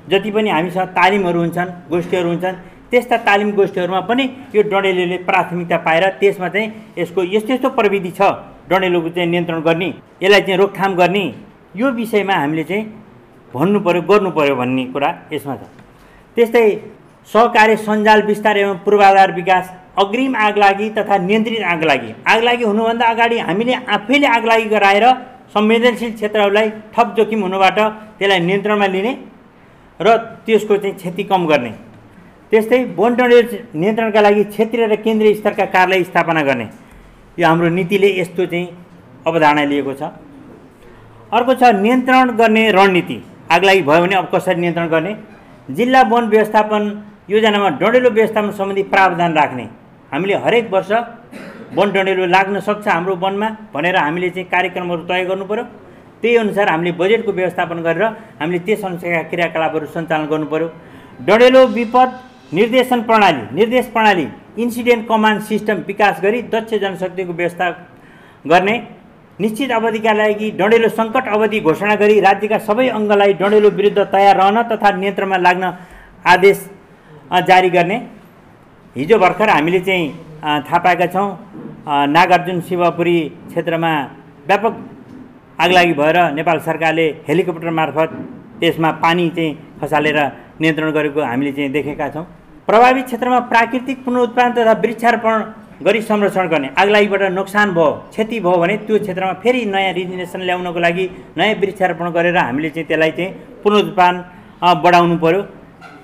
जति 0.10 0.32
पनि 0.32 0.50
हामीसँग 0.50 0.90
तालिमहरू 0.98 1.40
हुन्छन् 1.40 1.70
गोष्ठीहरू 1.90 2.30
हुन्छन् 2.30 2.62
त्यस्ता 2.92 3.18
तालिम 3.30 3.52
गोष्ठीहरूमा 3.62 4.02
पनि 4.10 4.30
यो 4.56 4.62
डढेलोले 4.74 5.18
प्राथमिकता 5.30 5.78
पाएर 5.86 6.10
त्यसमा 6.20 6.50
चाहिँ 6.50 6.70
यसको 6.98 7.24
यस्तो 7.36 7.54
यस्तो 7.54 7.70
प्रविधि 7.80 8.12
छ 8.20 8.36
डढेलोको 8.70 9.10
चाहिँ 9.16 9.30
नियन्त्रण 9.30 9.62
गर्ने 9.68 9.94
यसलाई 10.24 10.42
चाहिँ 10.42 10.58
रोकथाम 10.58 10.96
गर्ने। 10.96 11.26
यो 11.76 11.88
विषयमा 11.92 12.34
हामीले 12.34 12.64
चाहिँ 12.64 12.84
भन्नु 13.54 13.80
पऱ्यो 13.86 14.02
गर्नु 14.10 14.30
पऱ्यो 14.38 14.56
भन्ने 14.56 14.84
कुरा 14.94 15.10
यसमा 15.34 15.56
छ। 15.56 15.64
त्यस्तै 16.38 16.66
सहकार्य 17.30 17.76
सञ्जाल 17.88 18.22
विस्तार 18.24 18.58
एवं 18.58 18.78
पूर्वाधार 18.86 19.32
विकास 19.34 19.66
अग्रिम 19.98 20.36
आगलागी 20.36 20.90
तथा 20.98 21.18
नियन्त्रित 21.28 21.64
आगलागी 21.74 22.12
आगलागी 22.28 22.64
हुनुभन्दा 22.64 23.06
अगाडि 23.06 23.38
हामीले 23.48 23.74
आफैले 23.96 24.28
आगलागी 24.28 24.66
गराएर 24.76 25.06
संवेदनशील 25.56 26.12
क्षेत्रहरूलाई 26.14 26.70
थप 26.94 27.08
जोखिम 27.18 27.42
हुनुबाट 27.44 27.80
त्यसलाई 28.20 28.40
नियन्त्रणमा 28.40 28.88
लिने 28.96 29.14
र 30.00 30.16
त्यसको 30.46 30.78
चाहिँ 30.78 30.96
क्षति 30.96 31.24
कम 31.24 31.46
गर्ने। 31.48 31.72
त्यस्तै 32.52 32.80
वन 32.98 33.12
नियन्त्रणका 33.16 34.22
लागि 34.22 34.44
क्षेत्रीय 34.54 34.86
र 34.88 34.96
केन्द्रीय 35.06 35.34
स्तरका 35.40 35.66
कार्यालय 35.76 36.04
स्थापना 36.04 36.42
गर्ने। 36.44 36.68
यो 37.38 37.48
हाम्रो 37.48 37.70
नीतिले 37.70 38.10
यस्तो 38.20 38.46
चाहिँ 38.46 38.68
अवधारणा 39.28 39.64
लिएको 39.72 39.94
छ। 39.94 40.04
अर्को 41.34 41.54
छ 41.54 41.64
नियन्त्रण 41.76 42.32
गर्ने 42.38 42.70
रणनीति। 42.72 43.18
आगलागी 43.52 43.82
भयो 43.82 44.02
भने 44.02 44.16
अब 44.16 44.28
कसरी 44.34 44.56
नियन्त्रण 44.62 44.88
गर्ने? 44.90 45.16
जिल्ला 45.70 46.02
वन 46.12 46.24
व्यवस्थापन 46.30 46.84
योजनामा 47.30 47.70
डढेलो 47.82 48.10
व्यवस्थापन 48.10 48.52
सम्बन्धी 48.52 48.84
प्रावधान 48.94 49.34
राख्ने। 49.34 49.66
हामीले 50.12 50.36
हरेक 50.46 50.70
वर्ष 50.74 50.92
वन 51.78 51.92
डढेलो 51.92 52.26
लाग्न 52.26 52.60
सक्छ 52.60 52.88
हाम्रो 52.88 53.16
वनमा 53.24 53.50
भनेर 53.74 53.96
हामीले 53.98 54.30
चाहिँ 54.30 54.48
कार्यक्रमहरू 54.50 55.04
तय 55.10 55.24
गर्नु 55.26 55.46
पऱ्यो 55.46 55.64
त्यही 56.22 56.36
अनुसार 56.38 56.70
हामीले 56.70 56.92
बजेटको 57.02 57.32
व्यवस्थापन 57.32 57.82
गरेर 57.88 58.04
हामीले 58.40 58.60
त्यस 58.66 58.84
अनुसारका 58.86 59.22
क्रियाकलापहरू 59.32 59.86
सञ्चालन 59.96 60.26
गर्नु 60.32 60.46
पऱ्यो 60.54 60.68
डढेलो 61.28 61.66
विपद 61.76 62.10
निर्देशन 62.54 63.02
प्रणाली 63.10 63.44
निर्देश 63.58 63.86
प्रणाली 63.94 64.26
इन्सिडेन्ट 64.64 65.08
कमान्ड 65.08 65.42
सिस्टम 65.50 65.78
विकास 65.88 66.22
गरी 66.24 66.42
दक्ष 66.54 66.74
जनशक्तिको 66.84 67.34
व्यवस्था 67.34 67.70
गर्ने। 68.46 68.76
निश्चित 69.40 69.72
अवधिका 69.72 70.14
लागि 70.14 70.48
डढेलो 70.60 70.90
सङ्कट 71.00 71.26
अवधि 71.36 71.60
घोषणा 71.60 71.96
गरी 72.02 72.20
राज्यका 72.28 72.58
सबै 72.68 72.88
अङ्गलाई 72.98 73.34
डढेलो 73.42 73.70
विरुद्ध 73.80 74.00
तयार 74.14 74.36
रहन 74.38 74.58
तथा 74.72 74.90
नियन्त्रणमा 74.96 75.38
लाग्न 75.38 75.64
आदेश 76.34 76.60
जारी 77.48 77.70
गर्ने। 77.70 77.98
हिजो 78.96 79.18
भर्खर 79.20 79.50
हामीले 79.50 79.80
चाहिँ 79.88 80.06
थाहा 80.68 80.78
पाएका 80.86 81.08
छौँ 81.14 81.28
नागार्जुन 82.16 82.62
शिवपुरी 82.68 83.18
क्षेत्रमा 83.52 83.92
व्यापक 84.48 84.74
आगलागी 85.60 85.94
भएर 86.00 86.18
नेपाल 86.40 86.58
सरकारले 86.68 87.06
हेलिकप्टर 87.28 87.70
मार्फत 87.80 88.10
त्यसमा 88.60 88.92
पानी 89.04 89.30
चाहिँ 89.36 89.52
खसालेर 89.82 90.20
नियन्त्रण 90.62 90.92
गरेको 90.98 91.22
हामीले 91.22 91.52
चाहिँ 91.52 91.72
देखेका 91.76 92.08
छौँ। 92.16 92.26
प्रभावित 92.68 93.06
क्षेत्रमा 93.06 93.40
प्राकृतिक 93.52 93.98
पुनरुत्पादन 94.06 94.52
तथा 94.56 94.74
वृक्षारोपण 94.84 95.36
गरी 95.84 96.02
संरक्षण 96.02 96.48
गर्ने। 96.48 96.70
आगलागीबाट 96.78 97.22
नोक्सान 97.36 97.74
भयो 97.76 97.92
क्षति 98.12 98.40
भयो 98.40 98.58
भने 98.58 98.76
त्यो 98.88 98.98
क्षेत्रमा 99.00 99.34
फेरि 99.44 99.66
नयाँ 99.76 99.94
रिजिनेसन 99.94 100.42
ल्याउनको 100.48 100.80
लागि 100.80 101.06
नयाँ 101.38 101.56
वृक्षारोपण 101.62 102.08
गरेर 102.16 102.38
हामीले 102.38 102.70
चाहिँ 102.70 102.88
त्यसलाई 102.88 103.12
चाहिँ 103.12 103.32
पुनरुत्पादन 103.64 104.16
बढाउनु 104.84 105.18
पऱ्यो 105.20 105.42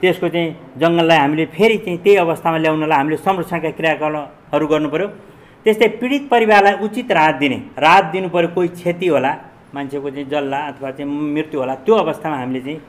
त्यसको 0.02 0.28
चाहिँ 0.28 0.50
जङ्गललाई 0.82 1.18
हामीले 1.24 1.46
फेरि 1.56 1.78
चाहिँ 1.86 1.98
त्यही 2.04 2.18
अवस्थामा 2.26 2.58
ल्याउनलाई 2.64 2.98
हामीले 2.98 3.18
संरक्षणका 3.24 3.70
क्रियाकलापहरू 3.80 4.66
गर्नु 4.68 4.90
पऱ्यो 4.92 5.08
त्यस्तै 5.66 5.88
पीडित 6.02 6.24
परिवारलाई 6.28 6.76
उचित 6.86 7.12
राहत 7.12 7.36
दिने। 7.40 7.58
राहत 7.86 8.06
दिनु 8.12 8.28
पऱ्यो 8.36 8.50
कोही 8.56 8.68
क्षति 8.76 9.08
होला 9.08 9.32
मान्छेको 9.74 10.10
चाहिँ 10.10 10.28
जल्ला 10.28 10.60
अथवा 10.70 10.92
चाहिँ 10.98 11.10
मृत्यु 11.36 11.60
होला 11.60 11.76
त्यो 11.86 11.96
अवस्थामा 11.96 12.36
हामीले 12.44 12.62
चाहिँ 12.66 12.80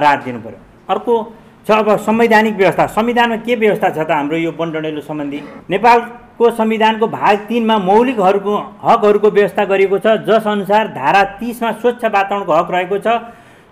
राहत 0.00 0.20
दिनु 0.24 0.40
पऱ्यो 0.46 0.58
अर्को 0.92 1.14
छ 1.62 1.70
अब 1.72 1.88
संवैधानिक 1.98 2.54
व्यवस्था। 2.56 2.86
संविधानमा 2.88 3.36
के 3.46 3.54
व्यवस्था 3.54 3.88
छ 3.90 3.98
त 3.98 4.10
हाम्रो 4.10 4.36
यो 4.36 4.50
वनडडेलो 4.58 5.00
सम्बन्धी? 5.00 5.40
नेपालको 5.70 6.50
संविधानको 6.52 7.06
भाग 7.08 7.36
तिनमा 7.48 7.76
मौलिकहरूको 7.80 8.54
हकहरूको 8.82 9.28
व्यवस्था 9.30 9.64
गरिएको 9.64 9.98
छ 9.98 10.06
जसअनुसार 10.26 10.88
धारा 10.92 11.22
तिसमा 11.38 11.70
स्वच्छ 11.78 12.02
वातावरणको 12.04 12.52
हक 12.52 12.70
रहेको 12.70 12.98
छ। 12.98 13.06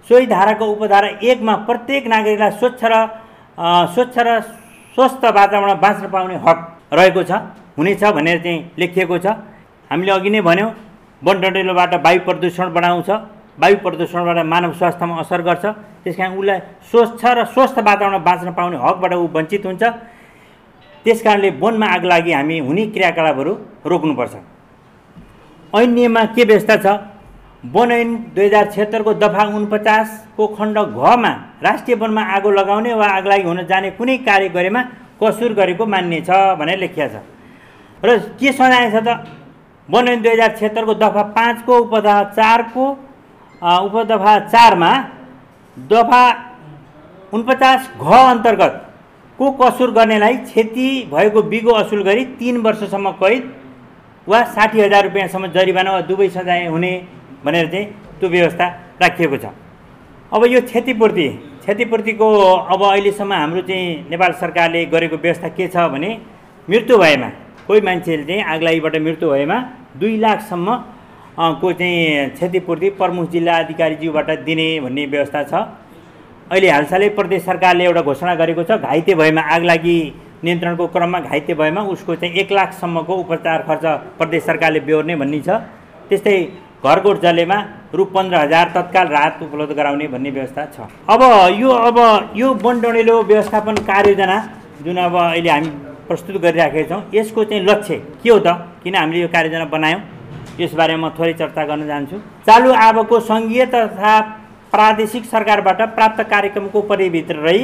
सोही 0.07 0.26
धाराको 0.26 0.64
उपधारा 0.66 1.09
एकमा 1.20 1.55
प्रत्येक 1.66 2.07
नागरिकलाई 2.07 2.50
स्वच्छ 2.59 2.83
र 2.85 2.94
स्वच्छ 3.94 4.16
र 4.18 4.40
स्वस्थ 4.94 5.24
वातावरण 5.24 5.74
बाँच्न 5.83 6.07
पाउने 6.14 6.37
हक 6.46 6.59
रहेको 6.92 7.22
छ 7.26 7.33
हुनेछ 7.76 8.03
भनेर 8.16 8.38
चाहिँ 8.38 8.59
लेखिएको 8.79 9.18
छ। 9.18 9.26
हामीले 9.90 10.12
अघि 10.12 10.31
नै 10.31 10.40
भन्यौँ 10.40 10.70
वन 11.22 11.37
वायु 12.07 12.20
प्रदूषण 12.22 12.72
बढाउँछ। 12.72 13.11
वायु 13.61 13.77
प्रदूषणबाट 13.85 14.38
मानव 14.53 14.73
स्वास्थ्यमा 14.81 15.20
असर 15.20 15.40
गर्छ। 15.49 15.64
त्यस 16.05 16.16
कारण 16.16 16.33
उसलाई 16.40 16.59
स्वच्छ 16.90 17.23
र 17.25 17.44
स्वस्थ 17.53 17.79
वातावरण 17.79 18.25
बाँच्न 18.25 18.51
पाउने 18.57 18.77
हकबाट 18.81 19.12
ऊ 19.14 19.27
वञ्चित 19.35 19.66
हुन्छ। 19.66 19.83
त्यस 21.05 21.23
कारणले 21.23 21.51
वनमा 21.61 21.87
आग 21.87 22.05
लागि 22.05 22.33
हामी 22.33 22.59
हुने 22.59 22.85
क्रियाकलापहरू 22.94 23.53
रोक्नुपर्छ। 23.85 24.35
नियममा 25.75 26.25
के 26.35 26.44
व्यवस्था 26.44 26.77
छ? 26.77 26.87
वन 27.61 27.90
ऐन 27.92 28.09
दुई 28.35 28.46
हजार 28.46 28.66
छिहत्तरको 28.73 29.12
दफा 29.20 29.42
उनपचासको 29.57 30.46
खण्ड 30.57 30.79
घमा 30.96 31.33
राष्ट्रिय 31.61 31.96
वनमा 32.01 32.23
आगो 32.37 32.51
लगाउने 32.51 32.94
वा 32.96 33.07
आग 33.07 33.27
लागि 33.29 33.44
हुन 33.44 33.61
जाने 33.68 33.90
कुनै 34.01 34.16
कार्य 34.25 34.49
गरेमा 34.57 34.81
कसुर 35.20 35.53
गरेको 35.53 35.85
मान्ने 35.85 36.20
छ 36.25 36.57
भनेर 36.57 36.79
लेखिया 36.81 37.09
छ। 37.09 37.20
र 38.01 38.09
के 38.40 38.53
सजाय 38.53 38.88
छ 38.90 39.05
त? 39.05 39.09
वन 39.88 40.09
ऐन 40.09 40.20
दुई 40.25 40.33
हजार 40.33 40.57
छिहत्तरको 40.57 40.94
दफा 40.96 41.23
पाँचको 41.37 41.73
उपदफा 41.77 42.23
चारको 42.33 42.85
उपदफा 43.62 44.38
चारमा 44.49 44.92
दफा 45.77 46.23
उनपचास 47.33 47.90
घ 48.01 48.12
अन्तर्गत 48.27 48.75
को 49.38 49.51
कसुर 49.61 49.90
गर्नेलाई 49.92 50.37
क्षति 50.49 50.88
भएको 51.12 51.42
बिगो 51.53 51.73
असुल 51.81 52.03
गरी 52.03 52.25
तिन 52.38 52.57
वर्षसम्म 52.64 53.11
कैद 53.20 53.42
वा 54.27 54.42
साठी 54.55 54.81
हजार 54.81 55.05
रुपियाँसम्म 55.05 55.46
जरिवाना 55.57 55.92
वा 55.92 56.01
दुवै 56.09 56.29
सजाय 56.29 56.66
हुने 56.66 56.92
भनेर 57.44 57.66
चाहिँ 57.73 57.87
त्यो 58.20 58.29
व्यवस्था 58.29 58.66
राखिएको 59.03 59.37
छ। 59.37 59.53
अब 60.33 60.44
यो 60.46 60.61
क्षतिपूर्ति 60.61 61.29
क्षतिपूर्तिको 61.62 62.29
अब 62.75 62.83
अहिलेसम्म 62.85 63.33
हाम्रो 63.33 63.62
चाहिँ 63.68 63.87
नेपाल 64.11 64.33
सरकारले 64.42 64.85
गरेको 64.94 65.16
व्यवस्था 65.16 65.49
के 65.57 65.68
छ 65.68 65.88
भने 65.94 66.11
मृत्यु 66.68 66.99
भएमा 66.99 67.29
कोही 67.66 67.81
मान्छेले 67.88 68.25
चाहिँ 68.25 68.42
आगलागीबाट 68.55 68.96
मृत्यु 69.07 69.31
भएमा 69.31 69.59
दुई 70.01 70.16
लाखसम्म 70.18 70.68
को 71.38 71.73
चाहिँ 71.73 72.29
क्षतिपूर्ति 72.31 72.88
प्रमुख 72.99 73.31
जिल्ला 73.31 73.57
अधिकारीज्यूबाट 73.59 74.31
दिने 74.45 74.69
भन्ने 74.81 75.07
व्यवस्था 75.07 75.43
छ। 75.43 75.55
अहिले 76.51 76.71
हालसालै 76.71 77.09
प्रदेश 77.14 77.43
सरकारले 77.45 77.85
एउटा 77.85 78.03
घोषणा 78.03 78.35
गरेको 78.35 78.62
छ 78.64 78.81
घाइते 78.83 79.14
भएमा 79.14 79.43
आग 79.55 79.62
लागि 79.64 79.97
नियन्त्रणको 80.45 80.87
क्रममा 80.87 81.21
घाइते 81.21 81.55
भएमा 81.55 81.83
उसको 81.95 82.14
चाहिँ 82.16 82.35
एक 82.35 82.53
लाखसम्मको 82.53 83.14
उपचार 83.14 83.62
खर्च 83.69 83.85
प्रदेश 84.19 84.43
सरकारले 84.45 84.81
बेहोर्ने 84.81 85.16
भन्ने 85.16 85.40
छ। 85.40 85.49
त्यस्तै 86.11 86.37
घरकोट 86.85 87.21
जलेमा 87.23 87.59
रु. 87.95 88.05
पन्ध्र 88.05 88.37
हजार 88.37 88.66
तत्काल 88.75 89.09
राहत 89.09 89.43
उपलब्ध 89.43 89.73
गराउने 89.77 90.07
भन्ने 90.09 90.31
व्यवस्था 90.31 90.64
छ। 90.75 90.90
अब 91.09 91.23
यो 91.61 91.71
अब 91.71 91.99
यो 92.37 92.53
वन 92.64 92.81
डडेलो 92.81 93.23
व्यवस्थापन 93.23 93.75
कार्ययोजना 93.87 94.38
जुन 94.85 94.97
अब 94.99 95.14
अहिले 95.16 95.51
हामी 95.51 95.69
प्रस्तुत 96.09 96.37
गरिराखेका 96.43 96.88
छौँ 96.90 97.03
यसको 97.14 97.45
चाहिँ 97.45 97.64
लक्ष्य 97.64 97.97
के 98.23 98.31
हो 98.31 98.38
त? 98.38 98.49
किन 98.83 98.95
हामीले 98.97 99.21
यो 99.21 99.29
कार्ययोजना 99.29 99.64
बनायौँ? 99.71 100.01
यसबारेमा 100.62 101.09
म 101.09 101.12
थोरै 101.18 101.33
चर्चा 101.40 101.62
गर्न 101.70 101.87
चाहन्छु 101.90 102.16
चालु 102.46 102.70
आबको 102.87 103.20
सङ्घीय 103.31 103.64
तथा 103.75 104.12
प्रादेशिक 104.73 105.25
सरकारबाट 105.35 105.81
प्राप्त 105.96 106.20
कार्यक्रमको 106.33 106.81
परिभित्र 106.90 107.37
रही 107.46 107.62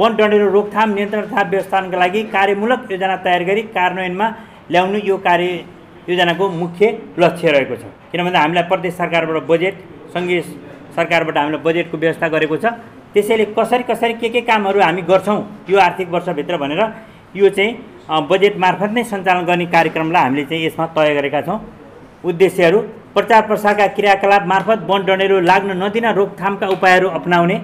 वन 0.00 0.16
डडेलो 0.18 0.46
रोकथाम 0.56 0.88
नियन्त्रण 0.96 1.26
तथा 1.26 1.42
व्यवस्थापनका 1.52 1.98
लागि 2.02 2.22
कार्यमूलक 2.36 2.80
योजना 2.92 3.16
तयार 3.26 3.42
गरी 3.50 3.62
कार्यान्वयनमा 3.76 4.26
ल्याउनु 4.72 4.98
यो 5.10 5.16
कार्य 5.26 5.48
योजनाको 6.08 6.48
मुख्य 6.62 6.86
लक्ष्य 7.22 7.50
रहेको 7.54 7.76
छ। 7.76 7.84
किन 8.12 8.20
भन्दा 8.24 8.40
हामीलाई 8.40 8.64
प्रदेश 8.70 8.94
सरकारबाट 9.00 9.46
बजेट 9.50 9.74
सङ्घीय 10.14 10.40
सरकारबाट 10.96 11.36
हामीलाई 11.38 11.62
बजेटको 11.66 11.96
व्यवस्था 12.04 12.28
गरेको 12.34 12.56
छ। 12.62 12.66
त्यसैले 13.14 13.44
कसरी 13.58 13.82
कसरी 13.90 14.14
के 14.22 14.28
के 14.34 14.40
कामहरू 14.48 14.80
हामी 14.80 15.02
गर्छौँ 15.10 15.38
यो 15.70 15.78
आर्थिक 15.86 16.08
वर्षभित्र 16.14 16.56
भनेर 16.62 16.82
यो 17.36 17.48
चाहिँ 17.56 18.22
बजेट 18.30 18.56
मार्फत 18.64 18.90
नै 18.96 19.02
सञ्चालन 19.12 19.44
गर्ने 19.50 19.66
कार्यक्रमलाई 19.76 20.22
हामीले 20.22 20.44
चाहिँ 20.50 20.66
यसमा 20.66 20.86
तय 20.96 21.14
गरेका 21.14 21.40
छौँ। 21.46 21.58
उद्देश्यहरू 22.24 22.78
प्रचार 23.14 23.42
प्रसारका 23.46 23.86
क्रियाकलाप 23.96 24.42
मार्फत 24.46 24.80
वन 24.90 25.00
डढेलो 25.06 25.36
लाग्न 25.50 25.70
नदिन 25.82 26.06
रोकथामका 26.18 26.66
उपायहरू 26.76 27.08
अप्नाउने 27.18 27.56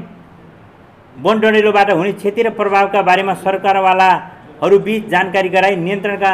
वन 1.16 1.40
डढेलोबाट 1.42 1.90
हुने 1.90 2.12
क्षति 2.12 2.42
र 2.42 2.50
प्रभावका 2.60 3.02
बारेमा 3.08 3.34
सरकारवालाहरूबिच 3.44 5.08
जानकारी 5.12 5.48
गराई 5.56 5.76
नियन्त्रणका 5.86 6.32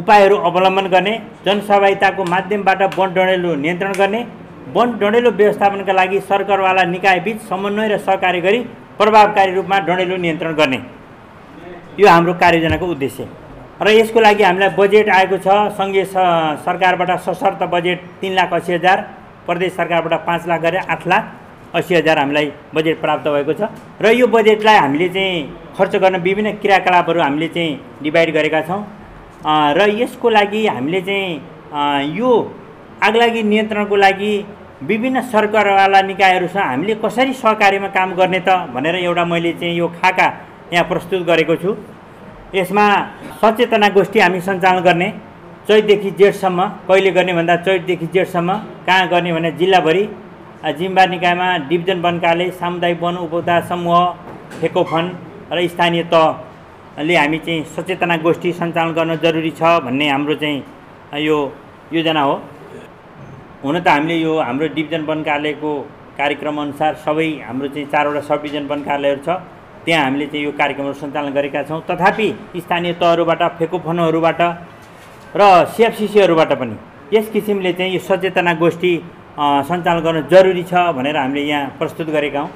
उपायहरू 0.00 0.36
अवलम्बन 0.48 0.86
गर्ने 0.94 1.14
जनसहभागिताको 1.44 2.22
माध्यमबाट 2.34 2.82
वन 2.98 3.08
डढेलो 3.16 3.54
नियन्त्रण 3.64 3.92
गर्ने 4.00 4.20
वन 4.76 4.98
डढेलो 5.00 5.30
व्यवस्थापनका 5.40 5.92
लागि 6.00 6.20
सरकारवाला 6.30 6.82
निकायबिच 6.94 7.38
समन्वय 7.50 7.88
र 7.88 7.98
सहकार्य 8.06 8.40
गरी 8.46 8.60
प्रभावकारी 8.98 9.52
रूपमा 9.54 9.78
डढेलो 9.88 10.16
नियन्त्रण 10.24 10.52
गर्ने। 10.60 10.78
यो 12.00 12.06
हाम्रो 12.08 12.32
कार्ययोजनाको 12.42 12.86
उद्देश्य। 12.94 13.22
र 13.82 13.90
यसको 13.90 14.20
लागि 14.20 14.42
हामीलाई 14.42 14.70
बजेट 14.78 15.08
आएको 15.10 15.36
छ 15.42 15.48
सङ्घीय 15.74 16.04
सरकारबाट 16.62 17.10
सशर्त 17.26 17.62
बजेट 17.72 17.98
तिन 18.20 18.32
लाख 18.34 18.52
असी 18.54 18.72
हजार 18.74 19.00
प्रदेश 19.46 19.72
सरकारबाट 19.74 20.14
पाँच 20.26 20.46
लाख 20.46 20.60
गरेर 20.62 20.82
आठ 20.88 21.06
लाख 21.06 21.22
असी 21.74 21.94
हजार 21.94 22.18
हामीलाई 22.18 22.50
बजेट 22.74 23.00
प्राप्त 23.00 23.26
भएको 23.28 23.52
छ। 23.52 23.66
र 24.00 24.14
यो 24.14 24.26
बजेटलाई 24.30 24.76
हामीले 24.78 25.08
चाहिँ 25.10 25.74
खर्च 25.74 25.96
गर्न 25.98 26.16
विभिन्न 26.22 26.52
क्रियाकलापहरू 26.62 27.20
हामीले 27.20 27.48
चाहिँ 27.50 27.80
डिभाइड 28.02 28.30
गरेका 28.34 28.60
छौँ। 28.62 28.82
र 29.74 29.80
यसको 29.98 30.28
लागि 30.30 30.66
हामीले 30.66 31.00
चाहिँ 31.02 32.14
यो 32.14 32.30
आगलागी 33.02 33.42
नियन्त्रणको 33.42 33.96
लागि 33.96 34.32
विभिन्न 34.86 35.20
सरकारवाला 35.34 36.00
निकायहरूसँग 36.14 36.62
हामीले 36.62 36.94
कसरी 37.02 37.32
सहकार्यमा 37.42 37.88
काम 37.90 38.14
गर्ने 38.14 38.40
त 38.46 38.70
भनेर 38.70 38.94
एउटा 39.02 39.24
मैले 39.24 39.52
चाहिँ 39.58 39.76
यो 39.76 39.88
खाका 39.98 40.28
यहाँ 40.72 40.86
प्रस्तुत 40.88 41.26
गरेको 41.26 41.56
छु। 41.58 41.74
यसमा 42.54 42.86
सचेतना 43.42 43.88
गोष्ठी 43.96 44.18
हामी 44.20 44.40
सञ्चालन 44.46 44.80
गर्ने 44.86 45.08
चैतदेखि 45.68 46.10
जेठसम्म 46.18 46.60
कहिले 46.88 47.10
गर्ने 47.16 47.32
भन्दा 47.38 47.56
चैतदेखि 47.66 48.06
जेठसम्म 48.14 48.50
कहाँ 48.86 49.08
गर्ने 49.12 49.32
भने 49.36 49.50
जिल्लाभरि 49.60 50.04
जिम्बा 50.78 51.04
निकायमा 51.14 51.46
डिभिजन 51.70 51.98
वन 52.04 52.18
कार्यालय 52.24 52.50
सामुदायिक 52.60 53.00
वन 53.02 53.16
उपभोक्ता 53.24 53.60
समूह 53.70 53.98
फेकोफन 54.60 55.06
र 55.52 55.66
स्थानीय 55.72 56.02
तहले 56.14 57.16
हामी 57.16 57.38
चाहिँ 57.46 57.64
सचेतना 57.76 58.16
गोष्ठी 58.26 58.52
सञ्चालन 58.60 58.92
गर्न 58.98 59.16
जरुरी 59.24 59.50
छ 59.58 59.62
भन्ने 59.86 60.08
हाम्रो 60.10 60.34
चाहिँ 60.42 60.62
यो 61.26 61.38
योजना 61.92 62.22
हो। 62.22 62.34
हुन 63.64 63.80
त 63.80 63.88
हामीले 63.88 64.16
यो 64.16 64.32
हाम्रो 64.46 64.66
डिभिजन 64.76 65.02
वन 65.10 65.22
कार्यालयको 65.28 65.72
कार्यक्रमअनुसार 66.18 66.94
सबै 67.04 67.28
हाम्रो 67.48 67.68
चाहिँ 67.74 67.86
चारवटा 67.92 68.20
सब 68.28 68.42
डिभिजन 68.42 68.64
वन 68.70 68.80
कार्यालयहरू 68.88 69.22
छ। 69.26 69.28
त्यहाँ 69.84 70.04
हामीले 70.04 70.26
चाहिँ 70.26 70.44
यो 70.44 70.50
कार्यक्रमहरू 70.58 70.94
सञ्चालन 70.94 71.32
गरेका 71.32 71.62
छौँ। 71.68 71.80
तथापि 71.90 72.28
स्थानीय 72.56 72.92
तहहरूबाट 73.00 73.42
फेकोफनहरूबाट 73.58 74.40
र 75.36 75.42
सिएफसिसीहरूबाट 75.76 76.52
पनि 76.60 76.76
यस 77.12 77.28
किसिमले 77.32 77.72
चाहिँ 77.78 77.92
यो 77.92 78.00
सचेतना 78.00 78.52
गोष्ठी 78.62 78.92
सञ्चालन 79.68 80.00
गर्न 80.06 80.20
जरुरी 80.32 80.62
छ 80.64 80.74
भनेर 80.96 81.16
हामीले 81.16 81.42
यहाँ 81.44 81.76
प्रस्तुत 81.78 82.08
गरेका 82.16 82.40
हौँ। 82.40 82.50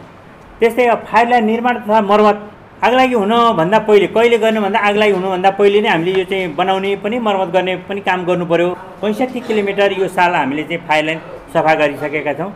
त्यस्तै 0.60 0.84
फाइललाई 1.10 1.40
निर्माण 1.40 1.74
तथा 1.84 2.00
मर्मत 2.02 2.38
आगलागी 2.86 3.14
हुनुभन्दा 3.14 3.78
पहिले 3.88 4.06
कहिले 4.14 4.38
गर्नुभन्दा 4.38 4.78
आगलागी 4.88 5.12
हुनुभन्दा 5.12 5.50
पहिले 5.58 5.80
नै 5.82 5.88
हामीले 5.88 6.12
यो 6.18 6.24
चाहिँ 6.30 6.54
बनाउने 6.54 6.94
पनि 7.02 7.18
मर्मत 7.18 7.48
गर्ने 7.56 7.74
पनि 7.88 8.00
काम 8.08 8.24
गर्नु 8.24 8.46
पऱ्यो 8.46 8.68
पैँसठी 9.02 9.40
किलोमिटर 9.48 9.92
यो 10.00 10.08
साल 10.08 10.34
हामीले 10.34 10.62
चाहिँ 10.64 10.80
फाइल 10.88 11.06
लाइन 11.06 11.18
सफा 11.54 11.74
गरिसकेका 11.80 12.32
छौँ। 12.38 12.50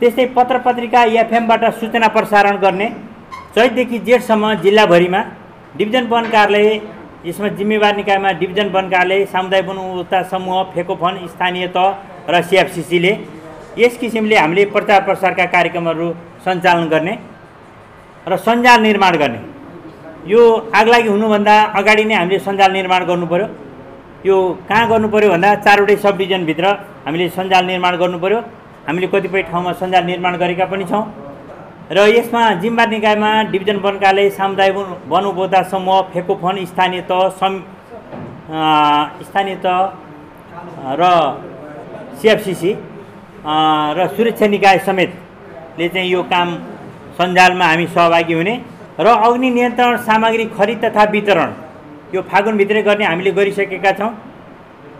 त्यस्तै 0.00 0.26
पत्र 0.36 0.58
पत्रिका 0.66 1.02
एफएमबाट 1.22 1.64
सूचना 1.80 2.08
प्रसारण 2.16 2.56
गर्ने 2.58 2.88
चैतदेखि 3.54 3.98
जेठसम्म 4.06 4.52
जिल्लाभरिमा 4.64 5.20
डिभिजन 5.78 6.04
वन 6.10 6.24
कार्यालय 6.34 6.68
यसमा 7.26 7.48
जिम्मेवार 7.58 7.96
निकायमा 7.96 8.30
डिभिजन 8.40 8.68
वन 8.74 8.86
कार्यालय 8.92 9.24
सामुदायिक 9.32 9.66
वन 9.68 9.78
उपभोक्ता 9.78 10.22
समूह 10.30 10.62
फेकोफन 10.72 11.14
स्थानीय 11.32 11.66
तह 11.74 12.30
र 12.32 12.40
सिएफसिसीले 12.48 13.12
यस 13.78 13.96
किसिमले 14.00 14.36
हामीले 14.36 14.64
प्रचार 14.74 15.00
प्रसारका 15.04 15.44
कार्यक्रमहरू 15.54 16.08
सञ्चालन 16.44 16.88
गर्ने 16.92 17.14
र 18.28 18.36
सञ्जाल 18.46 18.80
निर्माण 18.82 19.16
गर्ने। 19.22 19.40
यो 20.32 20.40
आगलागी 20.80 21.08
हुनुभन्दा 21.08 21.54
अगाडि 21.80 22.04
नै 22.08 22.14
हामीले 22.14 22.38
सञ्जाल 22.46 22.70
निर्माण 22.78 23.04
गर्नु 23.10 23.26
पऱ्यो 23.32 23.46
यो 24.28 24.36
कहाँ 24.68 24.88
गर्नु 24.90 25.08
पऱ्यो 25.14 25.30
भन्दा 25.34 25.54
चारवटै 25.66 25.96
सब 26.04 26.16
डिभिजनभित्र 26.20 26.66
हामीले 27.06 27.28
सञ्जाल 27.36 27.64
निर्माण 27.72 27.96
गर्नु 28.02 28.18
पऱ्यो 28.24 28.40
हामीले 28.88 29.06
कतिपय 29.12 29.42
ठाउँमा 29.50 29.72
सञ्जाल 29.82 30.04
निर्माण 30.12 30.36
गरेका 30.42 30.64
पनि 30.72 30.84
छौँ। 30.92 31.04
र 31.92 32.06
यसमा 32.08 32.42
जिम्बा 32.60 32.84
निकायमा 32.86 33.30
डिभिजन 33.52 33.76
वनकाले 33.84 34.24
सामुदायिक 34.32 34.76
वन 35.08 35.24
उपभोक्ता 35.30 35.62
समूह 35.68 36.00
फेकोफन 36.12 36.64
स्थानीय 36.66 37.00
तह 37.10 37.28
सम् 37.40 37.58
स्थानीय 39.22 39.56
तह 39.64 39.78
र 41.00 41.10
सिएफसिसी 42.16 42.72
र 43.96 44.08
सुरक्षा 44.16 44.46
निकाय 44.48 44.78
समेतले 44.88 45.88
चाहिँ 45.88 46.08
यो 46.10 46.22
काम 46.32 46.48
सञ्जालमा 47.18 47.66
हामी 47.66 47.86
सहभागी 47.88 48.34
हुने 48.34 48.54
र 48.98 49.06
अग्नि 49.20 49.50
नियन्त्रण 49.52 49.96
सामग्री 50.02 50.44
खरिद 50.56 50.84
तथा 50.84 51.04
वितरण 51.12 51.50
यो 52.14 52.22
फागुनभित्रै 52.24 52.82
गर्ने 52.82 53.04
हामीले 53.04 53.30
गरिसकेका 53.38 53.92
छौँ 53.98 54.12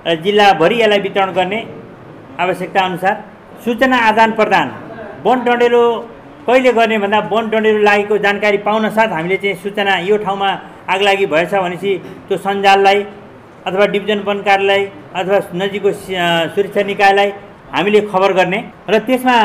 र 0.06 0.20
जिल्लाभरि 0.24 0.80
यसलाई 0.80 1.00
वितरण 1.06 1.32
गर्ने 1.38 1.60
आवश्यकता 2.42 2.80
अनुसार 2.84 3.14
सूचना 3.64 3.98
आदान 4.08 4.30
प्रदान 4.38 4.66
वन 5.24 5.44
डडेलो 5.44 5.84
कहिले 6.46 6.72
गर्ने 6.72 6.98
भन्दा 6.98 7.18
वन 7.30 7.50
डडेलो 7.50 7.80
लागेको 7.80 8.18
जानकारी 8.18 8.58
पाउन 8.66 8.88
साथ 8.90 9.08
हामीले 9.12 9.36
चाहिँ 9.38 9.56
सूचना 9.56 9.98
यो 10.02 10.16
ठाउँमा 10.18 10.48
आगलागी 10.88 11.26
भएछ 11.28 11.54
भनेपछि 11.56 11.92
त्यो 12.28 12.36
सञ्जाललाई 12.38 12.98
अथवा 13.66 13.86
डिभिजन 13.92 14.20
वन 14.26 14.38
कार्यालय 14.42 14.82
अथवा 15.14 15.38
नजिकको 15.54 15.92
सुरक्षा 16.54 16.82
निकायलाई 16.84 17.30
हामीले 17.72 18.00
खबर 18.10 18.32
गर्ने 18.38 18.60
र 18.90 18.98
त्यसमा 19.06 19.36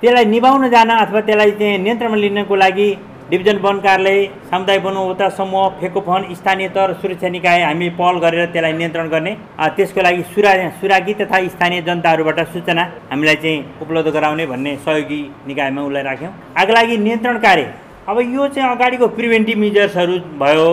त्यसलाई 0.00 0.24
निभाउन 0.26 0.68
जान 0.70 0.90
अथवा 0.96 1.20
त्यसलाई 1.28 1.50
चाहिँ 1.58 1.78
नियन्त्रणमा 1.78 2.16
लिनको 2.18 2.56
लागि 2.56 2.88
डिभिजन 3.30 3.56
वन 3.58 3.78
कार्यालय 3.80 4.24
सामुदायिक 4.50 4.84
वन 4.84 4.94
उपभोक्ता 4.96 5.28
समूह 5.38 5.64
फेको 5.80 6.00
फन 6.00 6.22
स्थानीय 6.34 6.68
तह 6.76 6.92
सुरक्षा 7.00 7.28
निकाय 7.28 7.62
हामी 7.62 7.88
पहल 7.98 8.18
गरेर 8.20 8.46
त्यसलाई 8.52 8.72
नियन्त्रण 8.72 9.08
गर्ने 9.08 9.32
त्यसको 9.76 10.02
लागि 10.02 10.22
सुरा 10.30 10.52
सुरागी 10.78 11.14
तथा 11.14 11.40
स्थानीय 11.48 11.82
जनताहरूबाट 11.88 12.40
सूचना 12.54 12.84
हामीलाई 13.10 13.36
चाहिँ 13.42 13.58
उपलब्ध 13.82 14.08
गराउने 14.14 14.46
भन्ने 14.52 14.72
सहयोगी 14.86 15.20
निकायमा 15.48 15.82
उसलाई 15.88 16.02
राख्यौँ। 16.08 16.32
आगलागी 16.62 16.96
नियन्त्रण 17.04 17.38
कार्य 17.44 17.66
अब 18.08 18.20
यो 18.30 18.48
चाहिँ 18.48 18.70
अगाडिको 18.70 19.08
प्रिभेन्टिभ 19.18 19.58
मेजर्सहरू 19.58 20.16
भयो 20.40 20.66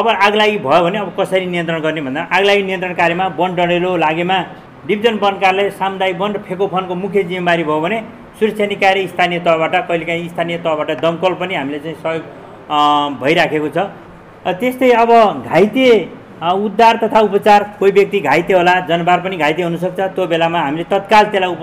अब 0.00 0.08
आगलागी 0.08 0.58
भयो 0.64 0.80
भने 0.84 0.98
अब 0.98 1.14
कसरी 1.20 1.46
नियन्त्रण 1.54 1.80
गर्ने 1.88 2.06
भन्दा 2.08 2.26
आगलागी 2.38 2.62
नियन्त्रण 2.70 2.94
कार्यमा 3.02 3.26
वन 3.40 3.60
डढेलो 3.60 3.96
लागेमा 4.06 4.40
डिभिजन 4.86 5.20
वन 5.24 5.38
कार्यालय 5.44 5.70
सामुदायिक 5.78 6.16
वन 6.20 6.32
र 6.32 6.44
फेको 6.48 6.72
फनको 6.74 6.94
मुख्य 7.04 7.28
जिम्मेवारी 7.30 7.64
भयो 7.64 7.80
भने 7.80 8.02
सुरक्षा 8.42 8.66
निकाय 8.66 9.06
स्थानीय 9.06 9.38
तहबाट 9.46 9.74
कहिलेकाहीँ 9.88 10.28
स्थानीय 10.28 10.58
तहबाट 10.64 10.90
दमकल 11.00 11.34
पनि 11.40 11.54
हामीले 11.54 11.78
चाहिँ 11.78 11.96
सहयोग 12.02 12.22
भइराखेको 13.22 13.68
छ। 13.70 13.78
त्यस्तै 14.58 14.90
अब 14.98 15.10
घाइते 15.46 15.86
उद्धार 16.42 16.96
तथा 17.02 17.20
उपचार 17.22 17.62
कोही 17.78 17.92
व्यक्ति 17.92 18.20
घाइते 18.20 18.52
होला 18.52 18.74
जनावर 18.90 19.20
पनि 19.22 19.36
घाइते 19.38 19.62
हुनसक्छ 19.62 20.00
त्यो 20.18 20.26
बेलामा 20.26 20.60
हामीले 20.60 20.84
तत्काल 20.90 21.24
त्यसलाई 21.30 21.50
उप 21.54 21.62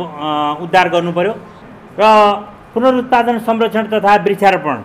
उद्धार 0.63 0.87
पऱ्यो 1.17 1.33
र 1.99 2.03
पुनरुत्पादन 2.73 3.37
संरक्षण 3.43 3.91
तथा 3.93 4.15
वृक्षारोपण 4.23 4.77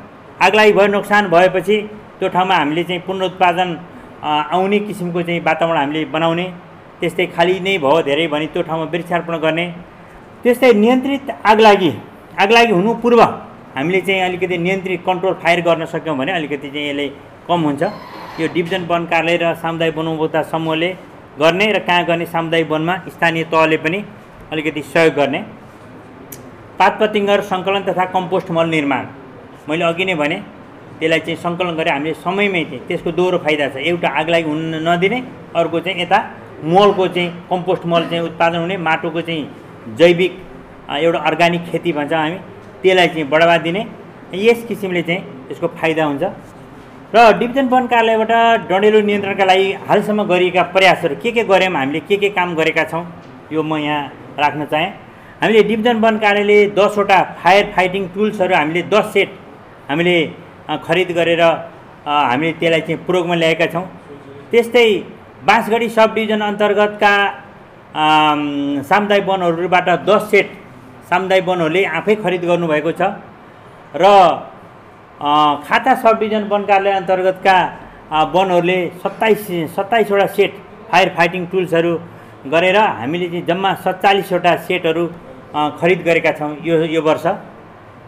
आगलाई 0.43 0.73
भयो 0.75 0.87
नोक्सान 0.99 1.31
भएपछि 1.31 1.77
त्यो 2.19 2.29
ठाउँमा 2.35 2.55
हामीले 2.59 2.85
चाहिँ 2.91 3.03
पुनरुत्पादन 3.07 3.69
आउने 4.51 4.79
किसिमको 4.91 5.23
चाहिँ 5.23 5.41
वातावरण 5.47 5.79
हामीले 5.79 6.05
बनाउने 6.11 6.47
त्यस्तै 7.01 7.27
खाली 7.39 7.59
नै 7.63 7.79
भयो 7.87 8.03
धेरै 8.11 8.27
भने 8.35 8.47
त्यो 8.51 8.63
ठाउँमा 8.67 8.91
वृक्षारोपण 8.93 9.37
गर्ने। 9.47 9.67
त्यस्तै 10.45 10.73
नियन्त्रित 10.77 11.31
आगलागी 11.51 11.91
आगलागी 12.45 12.73
हुनु 12.79 12.91
पूर्व 13.03 13.21
हामीले 13.77 14.01
चाहिँ 14.07 14.23
अलिकति 14.23 14.57
नियन्त्रित 14.65 15.01
कन्ट्रोल 15.07 15.35
फायर 15.43 15.61
गर्न 15.69 15.85
सक्यौँ 15.93 16.17
भने 16.19 16.33
अलिकति 16.33 16.69
चाहिँ 16.75 16.89
यसले 16.89 17.07
कम 17.49 17.61
हुन्छ। 17.67 17.83
यो 18.41 18.47
डिभिजन 18.55 18.83
वन 18.91 19.03
कार्यालय 19.13 19.37
र 19.43 19.55
सामुदायिक 19.65 19.97
वन 19.99 20.07
उपभोक्ता 20.13 20.43
समूहले 20.53 20.91
गर्ने 21.41 21.67
र 21.73 21.79
कहाँ 21.89 22.05
गर्ने 22.05 22.27
सामुदायिक 22.35 22.69
वनमा 22.71 22.95
स्थानीय 23.15 23.45
तहले 23.53 23.77
पनि 23.85 23.99
अलिकति 24.53 24.83
सहयोग 24.93 25.15
गर्ने। 25.17 25.41
पात 26.79 26.93
पतिङ्गर 27.01 27.41
सङ्कलन 27.51 27.83
तथा 27.89 28.05
कम्पोस्ट 28.13 28.51
मल 28.57 28.69
निर्माण। 28.77 29.05
मैले 29.69 29.85
अघि 29.85 30.05
नै 30.05 30.15
भने 30.23 30.39
त्यसलाई 31.01 31.21
चाहिँ 31.25 31.41
सङ्कलन 31.41 31.75
गरेर 31.81 31.93
हामीले 31.97 32.15
समयमै 32.21 32.65
चाहिँ 32.69 32.85
त्यसको 32.89 33.11
दोहोरो 33.17 33.39
फाइदा 33.45 33.69
छ। 33.73 33.77
एउटा 33.81 34.09
आगलागी 34.21 34.49
हुन 34.53 34.63
नदिने 34.89 35.19
अर्को 35.57 35.81
चाहिँ 35.81 36.01
यता 36.03 36.19
मलको 36.69 37.05
चाहिँ 37.17 37.29
कम्पोस्ट 37.51 37.85
मल 37.93 38.03
चाहिँ 38.11 38.23
उत्पादन 38.29 38.59
हुने 38.65 38.77
माटोको 38.89 39.21
चाहिँ 39.29 39.45
जैविक 39.99 40.33
एउटा 40.97 41.19
अर्ग्यानिक 41.29 41.63
खेती 41.71 41.93
भन्छ 41.93 42.13
हामी 42.13 42.39
त्यसलाई 42.83 43.09
चाहिँ 43.09 43.29
बढावा 43.31 43.57
दिने। 43.67 43.83
यस 44.35 44.65
किसिमले 44.69 45.03
चाहिँ 45.03 45.23
यसको 45.51 45.67
फाइदा 45.81 46.05
हुन्छ। 46.05 46.25
र 47.15 47.19
डिभिजन 47.39 47.67
वन 47.73 47.87
कार्यालयबाट 47.93 48.69
डढेलो 48.71 49.01
नियन्त्रणका 49.09 49.45
लागि 49.45 49.67
हालसम्म 49.89 50.23
गरिएका 50.31 50.63
प्रयासहरू 50.75 51.15
के 51.23 51.31
के 51.33 51.43
गऱ्यौँ 51.51 51.73
हामीले 51.75 52.01
के 52.09 52.17
के 52.23 52.29
काम 52.39 52.55
गरेका 52.59 52.85
छौँ 52.91 53.05
यो 53.53 53.63
म 53.63 53.77
यहाँ 53.79 54.03
राख्न 54.39 54.65
चाहेँ। 54.73 54.91
हामीले 55.43 55.63
डिभिजन 55.71 55.97
वन 56.05 56.19
कार्यालयले 56.25 56.67
दसवटा 56.79 57.19
फायर 57.43 57.65
फाइटिङ 57.77 58.03
टुल्सहरू 58.15 58.55
हामीले 58.55 58.83
दस 58.91 59.13
सेट 59.15 59.31
हामीले 59.89 60.17
खरिद 60.87 61.11
गरेर 61.19 61.43
हामीले 61.43 62.53
त्यसलाई 62.61 62.81
चाहिँ 62.81 62.99
प्रयोगमा 63.07 63.35
ल्याएका 63.35 63.67
छौँ। 63.73 63.87
त्यस्तै 64.51 64.87
बाँसगढी 65.47 65.89
सब 65.97 66.09
डिभिजन 66.15 66.41
अन्तर्गतका 66.51 67.15
सामुदायिक 67.95 69.25
वनहरूबाट 69.29 69.89
दस 70.09 70.23
सेट 70.31 70.47
सामुदायिक 71.11 71.45
वनहरूले 71.49 71.83
आफै 71.99 72.15
खरिद 72.25 72.43
गर्नुभएको 72.51 72.93
छ। 72.93 73.03
र 73.95 74.05
खाता 75.67 75.95
सब 76.03 76.19
डिभिजन 76.19 76.45
वन 76.51 76.63
कार्यालय 76.71 76.93
अन्तर्गतका 77.01 77.57
वनहरूले 78.35 78.79
सत्ताइस 79.03 79.47
सत्ताइसवटा 79.77 80.27
सेट 80.37 80.53
फायर 80.91 81.09
फाइटिङ 81.17 81.43
टुल्सहरू 81.53 81.93
गरेर 82.53 82.77
हामीले 82.77 83.27
चाहिँ 83.29 83.45
जम्मा 83.47 83.71
सत्तालिसवटा 83.85 84.53
सेटहरू 84.67 85.05
खरिद 85.81 86.01
गरेका 86.09 86.33
छौँ 86.39 86.51
यो 86.67 86.75
यो 86.95 87.03
वर्ष। 87.03 87.27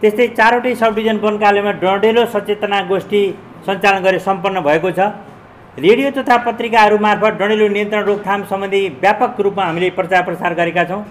त्यस्तै 0.01 0.27
चारवटै 0.37 0.73
सब 0.75 0.91
डिभिजन 0.95 1.17
वन 1.23 1.37
कार्यालयमा 1.43 1.71
डढेलो 1.83 2.25
सचेतना 2.35 2.81
गोष्ठी 2.91 3.21
सञ्चालन 3.65 3.99
गरे 4.03 4.19
सम्पन्न 4.27 4.57
भएको 4.67 4.91
छ। 4.91 4.99
रेडियो 5.77 6.09
तथा 6.11 6.35
पत्रिकाहरू 6.45 6.97
मार्फत 6.97 7.33
डढेलो 7.39 7.67
नियन्त्रण 7.69 8.03
रोकथाम 8.03 8.43
सम्बन्धी 8.49 8.79
व्यापक 9.01 9.41
रूपमा 9.45 9.63
हामीले 9.63 9.89
प्रचार 9.97 10.21
प्रसार 10.25 10.53
गरेका 10.59 10.83
छौँ। 10.89 11.01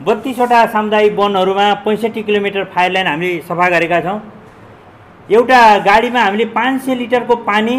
बत्तिसवटा 0.00 0.58
सामुदायिक 0.74 1.14
वनहरूमा 1.18 1.66
पैँसठी 1.84 2.22
किलोमिटर 2.22 2.64
फायर 2.74 2.92
लाइन 2.92 3.06
हामीले 3.06 3.40
सफा 3.48 3.68
गरेका 3.68 4.00
छौँ। 4.00 4.18
एउटा 5.28 5.60
गाडीमा 5.88 6.20
हामीले 6.22 6.44
पाँच 6.54 6.80
सय 6.82 6.94
लिटरको 6.94 7.36
पानी 7.50 7.74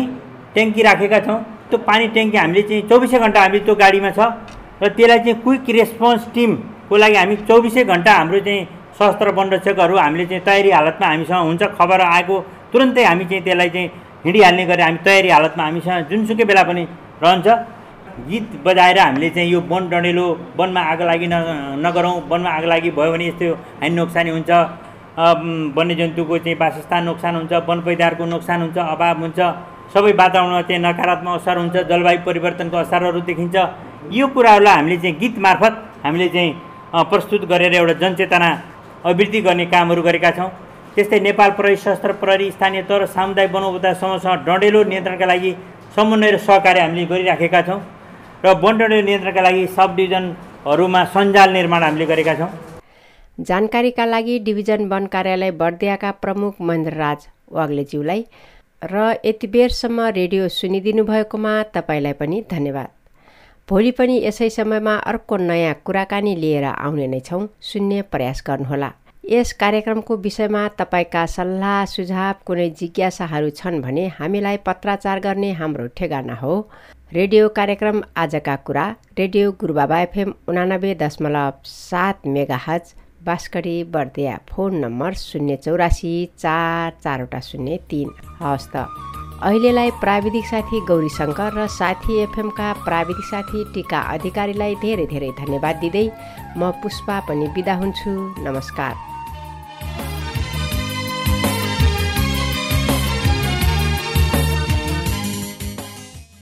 ट्याङ्की 0.53 0.81
राखेका 0.83 1.19
छौँ। 1.27 1.39
त्यो 1.69 1.77
पानी 1.87 2.07
ट्याङ्की 2.15 2.37
हामीले 2.37 2.61
चाहिँ 2.67 2.81
चौबिसै 2.89 3.19
घन्टा 3.19 3.41
हामीले 3.41 3.59
त्यो 3.63 3.75
गाडीमा 3.83 4.11
छ 4.11 4.19
र 4.83 4.87
त्यसलाई 4.97 5.19
चाहिँ 5.23 5.39
क्विक 5.43 5.69
रेस्पोन्स 5.79 6.27
टिमको 6.35 6.97
लागि 7.03 7.15
हामी 7.15 7.35
चौबिसै 7.47 7.83
घन्टा 7.87 8.11
हाम्रो 8.19 8.39
चाहिँ 8.47 8.67
सशस्त्र 8.99 9.31
वनरक्षकहरू 9.39 9.95
हामीले 9.95 10.25
चाहिँ 10.27 10.43
तयारी 10.43 10.71
हालतमा 10.75 11.07
हामीसँग 11.07 11.47
हुन्छ। 11.47 11.63
खबर 11.79 11.99
आएको 12.01 12.35
तुरन्तै 12.73 13.03
हामी 13.11 13.25
चाहिँ 13.31 13.43
त्यसलाई 13.47 13.69
चाहिँ 13.75 13.89
हिँडिहाल्ने 14.27 14.63
गरी 14.67 14.83
हामी 14.83 14.99
तयारी 15.07 15.29
हालतमा 15.31 15.63
हामीसँग 15.63 16.07
जुनसुकै 16.11 16.45
बेला 16.51 16.63
पनि 16.67 16.83
रहन्छ। 17.23 17.47
गीत 18.27 18.47
बजाएर 18.65 18.99
हामीले 18.99 19.29
चाहिँ 19.35 19.49
यो 19.55 19.59
वन 19.71 19.83
डढेलो 19.87 20.25
वनमा 20.59 20.81
आगो 20.91 21.03
लागि 21.07 21.27
न 21.31 21.35
नगरौँ 21.79 22.15
वनमा 22.27 22.49
आगो 22.57 22.67
लागि 22.67 22.89
भयो 22.97 23.11
भने 23.13 23.25
यस्तो 23.31 23.47
हानि 23.79 23.95
नोक्सानी 23.95 24.29
हुन्छ। 24.35 24.51
वन्यजन्तुको 25.77 26.37
चाहिँ 26.43 26.57
वासस्थान 26.59 27.01
नोक्सान 27.07 27.33
हुन्छ 27.39 27.53
वन 27.69 27.79
पैदारको 27.87 28.23
नोक्सान 28.35 28.59
हुन्छ 28.67 28.77
अभाव 28.93 29.17
हुन्छ। 29.23 29.39
सबै 29.95 30.11
वातावरणमा 30.19 30.61
चाहिँ 30.67 30.81
नकारात्मक 30.83 31.33
असर 31.39 31.57
हुन्छ 31.63 31.75
जलवायु 31.87 32.19
परिवर्तनको 32.27 32.77
असरहरू 32.83 33.19
देखिन्छ। 33.31 33.55
यो 34.11 34.27
कुराहरूलाई 34.35 34.75
हामीले 34.75 34.97
चाहिँ 35.03 35.15
गीत 35.21 35.35
मार्फत 35.39 35.73
हामीले 36.03 36.27
चाहिँ 36.35 36.51
प्रस्तुत 37.11 37.41
गरेर 37.47 37.73
एउटा 37.79 37.93
जनचेतना 38.03 38.49
अभिवृद्धि 39.07 39.39
गर्ने 39.47 39.65
कामहरू 39.71 40.01
गरेका 40.03 40.31
छौँ। 40.37 40.49
त्यस्तै 40.97 41.19
नेपाल 41.21 41.51
प्रहरी 41.57 41.75
सशस्त्र 41.77 42.11
प्रहरी 42.21 42.45
स्थानीय 42.51 42.81
तह 42.89 42.97
र 42.97 43.05
सामुदायिक 43.15 43.51
वनोपदा 43.55 43.89
समूहसँग 44.01 44.45
डढेलो 44.47 44.79
नियन्त्रणका 44.91 45.25
लागि 45.31 45.51
समन्वय 45.95 46.31
र 46.31 46.37
सहकार्य 46.41 46.81
हामीले 46.81 47.05
गरिराखेका 47.11 47.61
छौँ 47.67 47.79
र 48.45 48.53
वन 48.63 48.73
डढेलो 48.79 49.05
नियन्त्रणका 49.09 49.41
लागि 49.47 49.67
सब 49.77 49.95
डिभिजनहरूमा 49.95 51.03
सञ्जाल 51.13 51.49
निर्माण 51.57 51.83
हामीले 51.83 52.05
गरेका 52.11 52.35
छौँ। 52.41 52.49
जानकारीका 53.37 54.05
लागि 54.05 54.39
डिभिजन 54.49 54.89
वन 54.89 55.05
कार्यालय 55.13 55.51
बर्दियाका 55.61 56.11
प्रमुख 56.25 56.61
महेन्द्रराज 56.67 57.29
वाग्लेज्यूलाई 57.57 58.21
र 58.81 58.95
यति 59.25 59.47
बेरसम्म 59.53 60.11
रेडियो 60.19 60.47
सुनिदिनु 60.59 61.03
भएकोमा 61.05 61.53
तपाईँलाई 61.77 62.13
पनि 62.17 62.43
धन्यवाद। 62.51 62.89
भोलि 63.69 63.91
पनि 63.99 64.21
यसै 64.25 64.49
समयमा 64.49 64.95
अर्को 65.11 65.37
नयाँ 65.49 65.81
कुराकानी 65.85 66.35
लिएर 66.43 66.65
आउने 66.75 67.07
नै 67.07 67.19
छौँ। 67.27 67.47
सुन्ने 67.69 68.01
प्रयास 68.13 68.43
गर्नुहोला। 68.47 68.89
यस 69.29 69.51
कार्यक्रमको 69.59 70.15
विषयमा 70.17 70.59
तपाईँका 70.79 71.25
सल्लाह 71.27 71.85
सुझाव 71.85 72.35
कुनै 72.47 72.67
जिज्ञासाहरू 72.79 73.49
छन् 73.57 73.81
भने 73.83 74.05
हामीलाई 74.19 74.57
पत्राचार 74.67 75.19
गर्ने 75.19 75.51
हाम्रो 75.53 75.87
ठेगाना 75.97 76.35
हो। 76.41 76.53
रेडियो 77.13 77.49
कार्यक्रम 77.57 78.01
आजका 78.17 78.55
कुरा 78.67 78.85
रेडियो 79.17 79.51
गुरुबाबा 79.61 79.99
एफएम 80.01 80.31
उनानब्बे 80.47 80.93
दशमलव 81.01 81.59
सात 81.65 82.27
मेगा 82.27 82.59
हज 82.67 82.93
बास्कडी 83.27 83.75
बर्दिया 83.91 84.37
फोन 84.49 84.75
नम्बर 84.85 85.13
शून्य 85.19 85.55
चौरासी 85.65 86.13
चार 86.37 86.91
चारवटा 87.03 87.39
शून्य 87.49 87.77
तिन। 87.89 88.09
हवस् 88.39 88.69
त। 88.75 88.87
अहिलेलाई 89.43 89.91
प्राविधिक 90.01 90.45
साथी 90.45 90.79
गौरी 90.87 91.09
शङ्कर 91.17 91.51
र 91.57 91.67
साथी 91.75 92.21
एफएमका 92.21 92.71
प्राविधिक 92.87 93.25
साथी 93.25 93.63
टिका 93.73 93.99
अधिकारीलाई 94.15 94.75
धेरै 94.81 95.05
धेरै 95.11 95.31
धन्यवाद 95.41 95.75
दिँदै 95.83 96.07
म 96.57 96.71
पुष्पा 96.81 97.19
पनि 97.27 97.47
बिदा 97.55 97.75
हुन्छु। 97.83 98.15
नमस्कार। 98.47 99.06